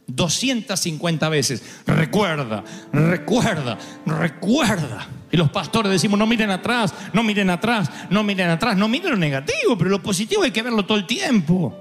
250 0.07 1.29
veces, 1.29 1.63
recuerda, 1.87 2.63
recuerda, 2.91 3.77
recuerda. 4.05 5.07
Y 5.31 5.37
los 5.37 5.49
pastores 5.49 5.91
decimos, 5.91 6.19
no 6.19 6.27
miren 6.27 6.51
atrás, 6.51 6.93
no 7.13 7.23
miren 7.23 7.49
atrás, 7.49 7.89
no 8.09 8.23
miren 8.23 8.49
atrás, 8.49 8.77
no 8.77 8.87
miren 8.87 9.11
lo 9.11 9.17
negativo, 9.17 9.77
pero 9.77 9.89
lo 9.89 10.03
positivo 10.03 10.43
hay 10.43 10.51
que 10.51 10.61
verlo 10.61 10.85
todo 10.85 10.97
el 10.97 11.07
tiempo. 11.07 11.75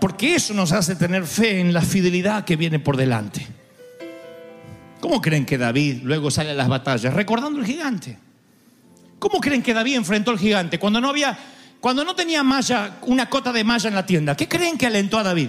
Porque 0.00 0.34
eso 0.34 0.54
nos 0.54 0.72
hace 0.72 0.96
tener 0.96 1.26
fe 1.26 1.60
en 1.60 1.72
la 1.72 1.82
fidelidad 1.82 2.44
que 2.44 2.56
viene 2.56 2.78
por 2.78 2.96
delante. 2.96 3.46
¿Cómo 5.00 5.20
creen 5.20 5.46
que 5.46 5.58
David 5.58 6.00
luego 6.02 6.30
sale 6.30 6.50
a 6.50 6.54
las 6.54 6.68
batallas? 6.68 7.14
Recordando 7.14 7.60
el 7.60 7.66
gigante. 7.66 8.18
¿Cómo 9.18 9.40
creen 9.40 9.62
que 9.62 9.74
David 9.74 9.96
enfrentó 9.96 10.30
al 10.30 10.38
gigante 10.38 10.78
cuando 10.78 11.00
no 11.00 11.08
había, 11.08 11.36
cuando 11.80 12.04
no 12.04 12.14
tenía 12.14 12.42
malla, 12.42 12.98
una 13.02 13.28
cota 13.28 13.52
de 13.52 13.64
malla 13.64 13.88
en 13.88 13.94
la 13.94 14.06
tienda? 14.06 14.36
¿Qué 14.36 14.48
creen 14.48 14.76
que 14.76 14.86
alentó 14.86 15.18
a 15.18 15.22
David? 15.22 15.48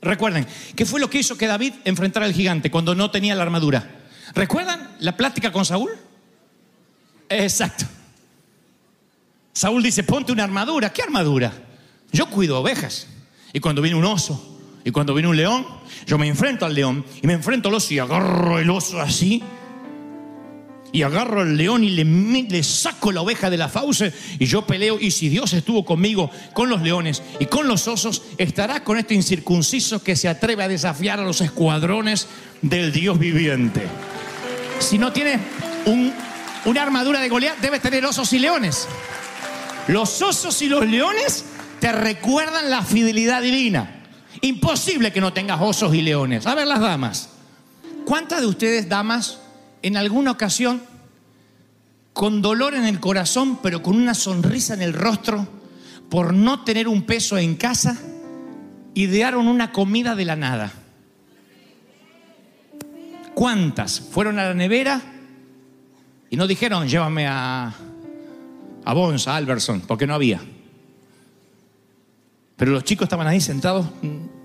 Recuerden, 0.00 0.46
¿qué 0.76 0.84
fue 0.84 1.00
lo 1.00 1.08
que 1.08 1.18
hizo 1.18 1.36
que 1.36 1.46
David 1.46 1.72
enfrentara 1.84 2.26
al 2.26 2.32
gigante 2.32 2.70
cuando 2.70 2.94
no 2.94 3.10
tenía 3.10 3.34
la 3.34 3.42
armadura? 3.42 4.02
¿Recuerdan 4.34 4.96
la 5.00 5.16
plática 5.16 5.50
con 5.50 5.64
Saúl? 5.64 5.90
Exacto. 7.28 7.86
Saúl 9.52 9.82
dice, 9.82 10.02
ponte 10.02 10.32
una 10.32 10.44
armadura. 10.44 10.92
¿Qué 10.92 11.02
armadura? 11.02 11.52
Yo 12.12 12.28
cuido 12.28 12.60
ovejas. 12.60 13.06
Y 13.52 13.60
cuando 13.60 13.80
viene 13.80 13.96
un 13.96 14.04
oso, 14.04 14.58
y 14.84 14.90
cuando 14.90 15.14
viene 15.14 15.28
un 15.28 15.36
león, 15.36 15.66
yo 16.06 16.18
me 16.18 16.28
enfrento 16.28 16.66
al 16.66 16.74
león, 16.74 17.04
y 17.22 17.26
me 17.26 17.32
enfrento 17.32 17.68
al 17.68 17.76
oso 17.76 17.94
y 17.94 17.98
agarro 17.98 18.58
el 18.58 18.68
oso 18.68 19.00
así, 19.00 19.42
y 20.94 21.02
agarro 21.02 21.40
al 21.40 21.56
león 21.56 21.82
y 21.82 21.90
le, 21.90 22.62
saco 22.62 23.10
la 23.10 23.20
oveja 23.20 23.50
de 23.50 23.56
la 23.56 23.68
fauce 23.68 24.12
y 24.38 24.46
yo 24.46 24.64
peleo. 24.64 24.96
Y 25.00 25.10
si 25.10 25.28
Dios 25.28 25.52
estuvo 25.52 25.84
conmigo 25.84 26.30
con 26.52 26.68
los 26.68 26.82
leones 26.82 27.20
y 27.40 27.46
con 27.46 27.66
los 27.66 27.88
osos, 27.88 28.22
estará 28.38 28.84
con 28.84 28.96
este 28.96 29.12
incircunciso 29.12 30.04
que 30.04 30.14
se 30.14 30.28
atreve 30.28 30.62
a 30.62 30.68
desafiar 30.68 31.18
a 31.18 31.24
los 31.24 31.40
escuadrones 31.40 32.28
del 32.62 32.92
Dios 32.92 33.18
viviente. 33.18 33.82
Si 34.78 34.96
no 34.96 35.12
tienes 35.12 35.40
un, 35.86 36.12
una 36.64 36.84
armadura 36.84 37.18
de 37.18 37.28
Goliat, 37.28 37.58
debes 37.58 37.82
tener 37.82 38.06
osos 38.06 38.32
y 38.32 38.38
leones. 38.38 38.86
Los 39.88 40.22
osos 40.22 40.62
y 40.62 40.68
los 40.68 40.86
leones 40.86 41.44
te 41.80 41.90
recuerdan 41.90 42.70
la 42.70 42.82
fidelidad 42.82 43.42
divina. 43.42 44.04
Imposible 44.42 45.12
que 45.12 45.20
no 45.20 45.32
tengas 45.32 45.60
osos 45.60 45.92
y 45.92 46.02
leones. 46.02 46.46
A 46.46 46.54
ver 46.54 46.68
las 46.68 46.78
damas. 46.78 47.30
¿Cuántas 48.04 48.42
de 48.42 48.46
ustedes, 48.46 48.88
damas, 48.88 49.40
en 49.84 49.98
alguna 49.98 50.30
ocasión, 50.30 50.82
con 52.14 52.40
dolor 52.40 52.72
en 52.72 52.86
el 52.86 53.00
corazón, 53.00 53.58
pero 53.62 53.82
con 53.82 53.96
una 53.96 54.14
sonrisa 54.14 54.72
en 54.72 54.80
el 54.80 54.94
rostro, 54.94 55.46
por 56.08 56.32
no 56.32 56.64
tener 56.64 56.88
un 56.88 57.02
peso 57.02 57.36
en 57.36 57.54
casa, 57.56 57.98
idearon 58.94 59.46
una 59.46 59.72
comida 59.72 60.14
de 60.14 60.24
la 60.24 60.36
nada? 60.36 60.72
¿Cuántas 63.34 64.00
fueron 64.00 64.38
a 64.38 64.44
la 64.44 64.54
nevera 64.54 65.02
y 66.30 66.36
no 66.36 66.46
dijeron, 66.46 66.88
llévame 66.88 67.26
a, 67.26 67.74
a 68.86 68.94
Bons, 68.94 69.28
a 69.28 69.36
Alberson, 69.36 69.82
porque 69.86 70.06
no 70.06 70.14
había? 70.14 70.40
Pero 72.56 72.72
los 72.72 72.84
chicos 72.84 73.04
estaban 73.04 73.26
ahí 73.26 73.42
sentados, 73.42 73.86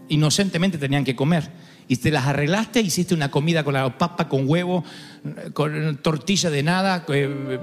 inocentemente 0.10 0.78
tenían 0.78 1.06
que 1.06 1.16
comer. 1.16 1.50
Y 1.90 1.98
te 1.98 2.12
las 2.12 2.28
arreglaste, 2.28 2.82
hiciste 2.82 3.16
una 3.16 3.32
comida 3.32 3.64
con 3.64 3.74
la 3.74 3.98
papa, 3.98 4.30
con 4.30 4.48
huevo, 4.48 4.86
con 5.54 5.98
tortilla 5.98 6.52
de 6.52 6.62
nada, 6.62 7.04
eh, 7.10 7.60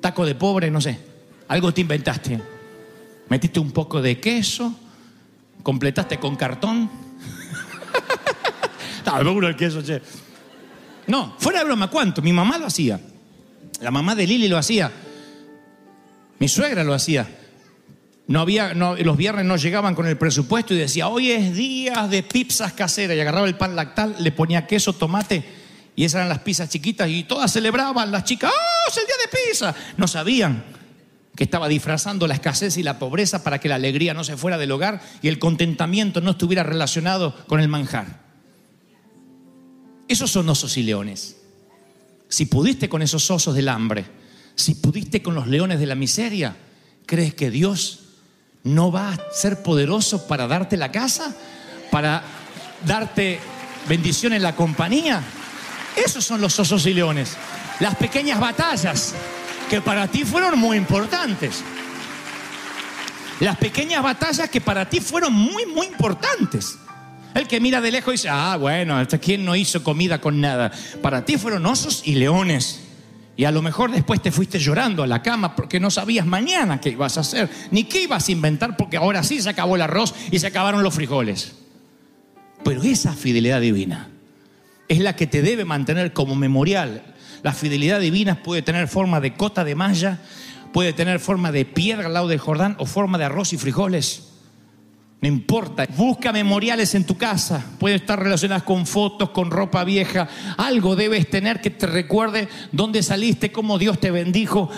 taco 0.00 0.26
de 0.26 0.34
pobre, 0.34 0.68
no 0.68 0.80
sé. 0.80 0.98
Algo 1.46 1.72
te 1.72 1.80
inventaste. 1.80 2.42
Metiste 3.28 3.60
un 3.60 3.70
poco 3.70 4.02
de 4.02 4.18
queso, 4.18 4.74
completaste 5.62 6.18
con 6.18 6.34
cartón. 6.34 6.90
Estaba 8.98 9.22
duro 9.22 9.46
el 9.46 9.54
queso, 9.54 9.80
che. 9.80 10.02
No, 11.06 11.36
fuera 11.38 11.60
de 11.60 11.66
broma, 11.66 11.88
¿cuánto? 11.88 12.20
Mi 12.20 12.32
mamá 12.32 12.58
lo 12.58 12.66
hacía. 12.66 13.00
La 13.80 13.92
mamá 13.92 14.16
de 14.16 14.26
Lili 14.26 14.48
lo 14.48 14.58
hacía. 14.58 14.90
Mi 16.40 16.48
suegra 16.48 16.82
lo 16.82 16.94
hacía. 16.94 17.28
No 18.28 18.40
había, 18.40 18.74
no, 18.74 18.96
los 18.96 19.16
viernes 19.16 19.44
no 19.44 19.56
llegaban 19.56 19.94
con 19.94 20.06
el 20.06 20.16
presupuesto 20.16 20.74
y 20.74 20.78
decía, 20.78 21.08
hoy 21.08 21.30
es 21.30 21.54
día 21.54 22.06
de 22.06 22.22
pizzas 22.22 22.72
caseras. 22.72 23.16
Y 23.16 23.20
agarraba 23.20 23.46
el 23.46 23.56
pan 23.56 23.74
lactal, 23.74 24.16
le 24.18 24.32
ponía 24.32 24.66
queso, 24.66 24.92
tomate, 24.92 25.44
y 25.96 26.04
esas 26.04 26.20
eran 26.20 26.28
las 26.28 26.38
pizzas 26.38 26.68
chiquitas, 26.70 27.08
y 27.08 27.24
todas 27.24 27.52
celebraban, 27.52 28.10
las 28.10 28.24
chicas, 28.24 28.50
¡oh, 28.52 28.90
es 28.90 28.96
el 28.96 29.06
día 29.06 29.14
de 29.24 29.36
pizza! 29.36 29.74
No 29.96 30.06
sabían 30.06 30.64
que 31.34 31.44
estaba 31.44 31.68
disfrazando 31.68 32.26
la 32.26 32.34
escasez 32.34 32.76
y 32.76 32.82
la 32.82 32.98
pobreza 32.98 33.42
para 33.42 33.58
que 33.58 33.68
la 33.68 33.76
alegría 33.76 34.14
no 34.14 34.22
se 34.22 34.36
fuera 34.36 34.58
del 34.58 34.70
hogar 34.70 35.00
y 35.22 35.28
el 35.28 35.38
contentamiento 35.38 36.20
no 36.20 36.32
estuviera 36.32 36.62
relacionado 36.62 37.34
con 37.46 37.60
el 37.60 37.68
manjar. 37.68 38.20
Esos 40.08 40.30
son 40.30 40.48
osos 40.48 40.76
y 40.76 40.82
leones. 40.82 41.38
Si 42.28 42.46
pudiste 42.46 42.88
con 42.88 43.02
esos 43.02 43.30
osos 43.30 43.54
del 43.54 43.68
hambre, 43.68 44.04
si 44.54 44.74
pudiste 44.74 45.22
con 45.22 45.34
los 45.34 45.46
leones 45.46 45.80
de 45.80 45.86
la 45.86 45.94
miseria, 45.94 46.56
¿crees 47.06 47.34
que 47.34 47.50
Dios 47.50 48.01
no 48.64 48.92
va 48.92 49.12
a 49.12 49.18
ser 49.32 49.62
poderoso 49.62 50.26
para 50.26 50.46
darte 50.46 50.76
la 50.76 50.92
casa? 50.92 51.34
¿Para 51.90 52.22
darte 52.86 53.40
bendición 53.88 54.32
en 54.32 54.42
la 54.42 54.54
compañía? 54.54 55.22
Esos 55.96 56.24
son 56.24 56.40
los 56.40 56.58
osos 56.58 56.86
y 56.86 56.94
leones. 56.94 57.36
Las 57.80 57.96
pequeñas 57.96 58.40
batallas 58.40 59.14
que 59.68 59.80
para 59.80 60.08
ti 60.08 60.24
fueron 60.24 60.58
muy 60.58 60.76
importantes. 60.76 61.62
Las 63.40 63.56
pequeñas 63.56 64.02
batallas 64.02 64.48
que 64.48 64.60
para 64.60 64.88
ti 64.88 65.00
fueron 65.00 65.32
muy, 65.32 65.66
muy 65.66 65.86
importantes. 65.86 66.78
El 67.34 67.48
que 67.48 67.60
mira 67.60 67.80
de 67.80 67.90
lejos 67.90 68.12
dice, 68.12 68.28
ah, 68.28 68.56
bueno, 68.56 68.96
hasta 68.96 69.18
quién 69.18 69.44
no 69.44 69.56
hizo 69.56 69.82
comida 69.82 70.20
con 70.20 70.40
nada. 70.40 70.70
Para 71.00 71.24
ti 71.24 71.38
fueron 71.38 71.66
osos 71.66 72.02
y 72.04 72.14
leones. 72.14 72.80
Y 73.36 73.44
a 73.44 73.50
lo 73.50 73.62
mejor 73.62 73.90
después 73.90 74.20
te 74.20 74.30
fuiste 74.30 74.58
llorando 74.58 75.02
a 75.02 75.06
la 75.06 75.22
cama 75.22 75.56
porque 75.56 75.80
no 75.80 75.90
sabías 75.90 76.26
mañana 76.26 76.80
qué 76.80 76.90
ibas 76.90 77.16
a 77.16 77.20
hacer, 77.20 77.48
ni 77.70 77.84
qué 77.84 78.02
ibas 78.02 78.28
a 78.28 78.32
inventar 78.32 78.76
porque 78.76 78.96
ahora 78.96 79.22
sí 79.22 79.40
se 79.40 79.48
acabó 79.48 79.76
el 79.76 79.82
arroz 79.82 80.14
y 80.30 80.38
se 80.38 80.46
acabaron 80.46 80.82
los 80.82 80.94
frijoles. 80.94 81.52
Pero 82.62 82.82
esa 82.82 83.14
fidelidad 83.14 83.60
divina 83.60 84.10
es 84.88 85.00
la 85.00 85.16
que 85.16 85.26
te 85.26 85.42
debe 85.42 85.64
mantener 85.64 86.12
como 86.12 86.34
memorial. 86.34 87.02
La 87.42 87.52
fidelidad 87.52 88.00
divina 88.00 88.42
puede 88.42 88.62
tener 88.62 88.86
forma 88.86 89.20
de 89.20 89.34
cota 89.34 89.64
de 89.64 89.74
malla, 89.74 90.20
puede 90.72 90.92
tener 90.92 91.18
forma 91.18 91.50
de 91.52 91.64
piedra 91.64 92.06
al 92.06 92.14
lado 92.14 92.28
del 92.28 92.38
Jordán 92.38 92.76
o 92.78 92.86
forma 92.86 93.16
de 93.18 93.24
arroz 93.24 93.52
y 93.54 93.58
frijoles. 93.58 94.31
No 95.22 95.28
importa, 95.28 95.86
busca 95.96 96.32
memoriales 96.32 96.96
en 96.96 97.04
tu 97.04 97.16
casa. 97.16 97.64
Pueden 97.78 98.00
estar 98.00 98.20
relacionadas 98.20 98.64
con 98.64 98.86
fotos, 98.86 99.30
con 99.30 99.52
ropa 99.52 99.84
vieja. 99.84 100.28
Algo 100.56 100.96
debes 100.96 101.30
tener 101.30 101.60
que 101.60 101.70
te 101.70 101.86
recuerde 101.86 102.48
dónde 102.72 103.04
saliste, 103.04 103.52
cómo 103.52 103.78
Dios 103.78 104.00
te 104.00 104.10
bendijo. 104.10 104.68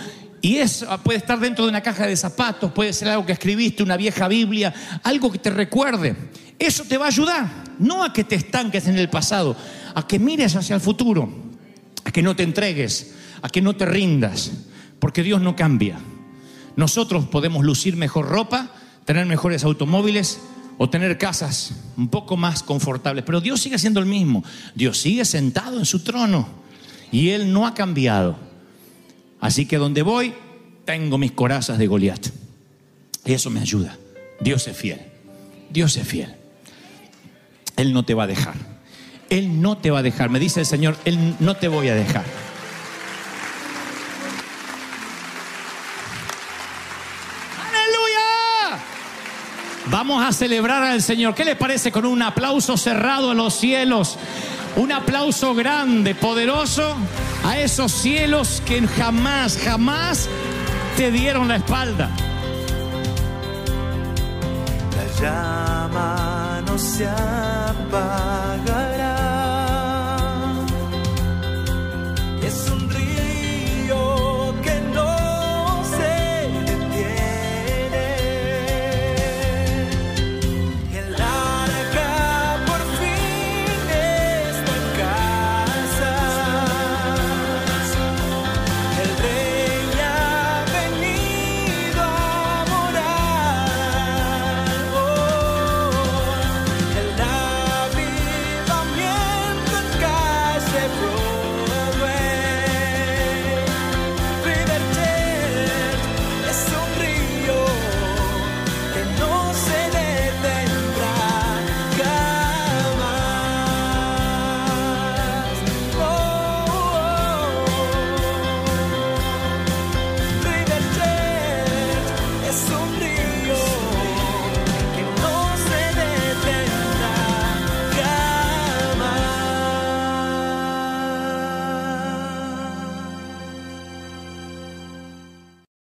Y 0.42 0.56
eso 0.56 0.86
puede 1.02 1.16
estar 1.16 1.40
dentro 1.40 1.64
de 1.64 1.70
una 1.70 1.80
caja 1.80 2.06
de 2.06 2.14
zapatos, 2.14 2.70
puede 2.72 2.92
ser 2.92 3.08
algo 3.08 3.24
que 3.24 3.32
escribiste, 3.32 3.82
una 3.82 3.96
vieja 3.96 4.28
Biblia, 4.28 4.74
algo 5.02 5.32
que 5.32 5.38
te 5.38 5.48
recuerde. 5.48 6.14
Eso 6.58 6.84
te 6.84 6.98
va 6.98 7.06
a 7.06 7.08
ayudar, 7.08 7.48
no 7.78 8.04
a 8.04 8.12
que 8.12 8.24
te 8.24 8.34
estanques 8.34 8.86
en 8.86 8.98
el 8.98 9.08
pasado, 9.08 9.56
a 9.94 10.06
que 10.06 10.18
mires 10.18 10.54
hacia 10.54 10.74
el 10.74 10.82
futuro, 10.82 11.32
a 12.04 12.10
que 12.10 12.20
no 12.20 12.36
te 12.36 12.42
entregues, 12.42 13.14
a 13.40 13.48
que 13.48 13.62
no 13.62 13.74
te 13.74 13.86
rindas, 13.86 14.52
porque 14.98 15.22
Dios 15.22 15.40
no 15.40 15.56
cambia. 15.56 15.96
Nosotros 16.76 17.24
podemos 17.28 17.64
lucir 17.64 17.96
mejor 17.96 18.28
ropa, 18.28 18.70
tener 19.04 19.26
mejores 19.26 19.64
automóviles 19.64 20.40
o 20.78 20.90
tener 20.90 21.18
casas 21.18 21.72
un 21.96 22.08
poco 22.08 22.36
más 22.36 22.62
confortables, 22.62 23.24
pero 23.24 23.40
Dios 23.40 23.60
sigue 23.60 23.78
siendo 23.78 24.00
el 24.00 24.06
mismo. 24.06 24.44
Dios 24.74 24.98
sigue 24.98 25.24
sentado 25.24 25.78
en 25.78 25.84
su 25.84 26.00
trono 26.00 26.48
y 27.12 27.30
Él 27.30 27.52
no 27.52 27.66
ha 27.66 27.74
cambiado. 27.74 28.36
Así 29.40 29.66
que 29.66 29.76
donde 29.76 30.02
voy, 30.02 30.34
tengo 30.84 31.18
mis 31.18 31.32
corazas 31.32 31.78
de 31.78 31.86
Goliat. 31.86 32.28
Y 33.24 33.32
eso 33.32 33.50
me 33.50 33.60
ayuda. 33.60 33.96
Dios 34.40 34.66
es 34.66 34.76
fiel. 34.76 35.00
Dios 35.70 35.96
es 35.96 36.06
fiel. 36.06 36.34
Él 37.76 37.92
no 37.92 38.04
te 38.04 38.14
va 38.14 38.24
a 38.24 38.26
dejar. 38.26 38.54
Él 39.30 39.60
no 39.60 39.78
te 39.78 39.90
va 39.90 40.00
a 40.00 40.02
dejar. 40.02 40.30
Me 40.30 40.40
dice 40.40 40.60
el 40.60 40.66
Señor, 40.66 40.96
Él 41.04 41.36
no 41.40 41.56
te 41.56 41.68
voy 41.68 41.88
a 41.88 41.94
dejar. 41.94 42.24
Vamos 49.86 50.24
a 50.24 50.32
celebrar 50.32 50.82
al 50.82 51.02
Señor. 51.02 51.34
¿Qué 51.34 51.44
le 51.44 51.56
parece 51.56 51.92
con 51.92 52.06
un 52.06 52.22
aplauso 52.22 52.76
cerrado 52.76 53.30
a 53.30 53.34
los 53.34 53.54
cielos? 53.54 54.18
Un 54.76 54.92
aplauso 54.92 55.54
grande, 55.54 56.14
poderoso 56.14 56.96
a 57.44 57.58
esos 57.58 57.92
cielos 57.92 58.62
que 58.64 58.86
jamás, 58.86 59.58
jamás 59.62 60.28
te 60.96 61.10
dieron 61.10 61.48
la 61.48 61.56
espalda. 61.56 62.10
La 64.96 65.20
llama 65.20 66.62
no 66.66 66.78
se 66.78 67.06
apaga. 67.06 68.23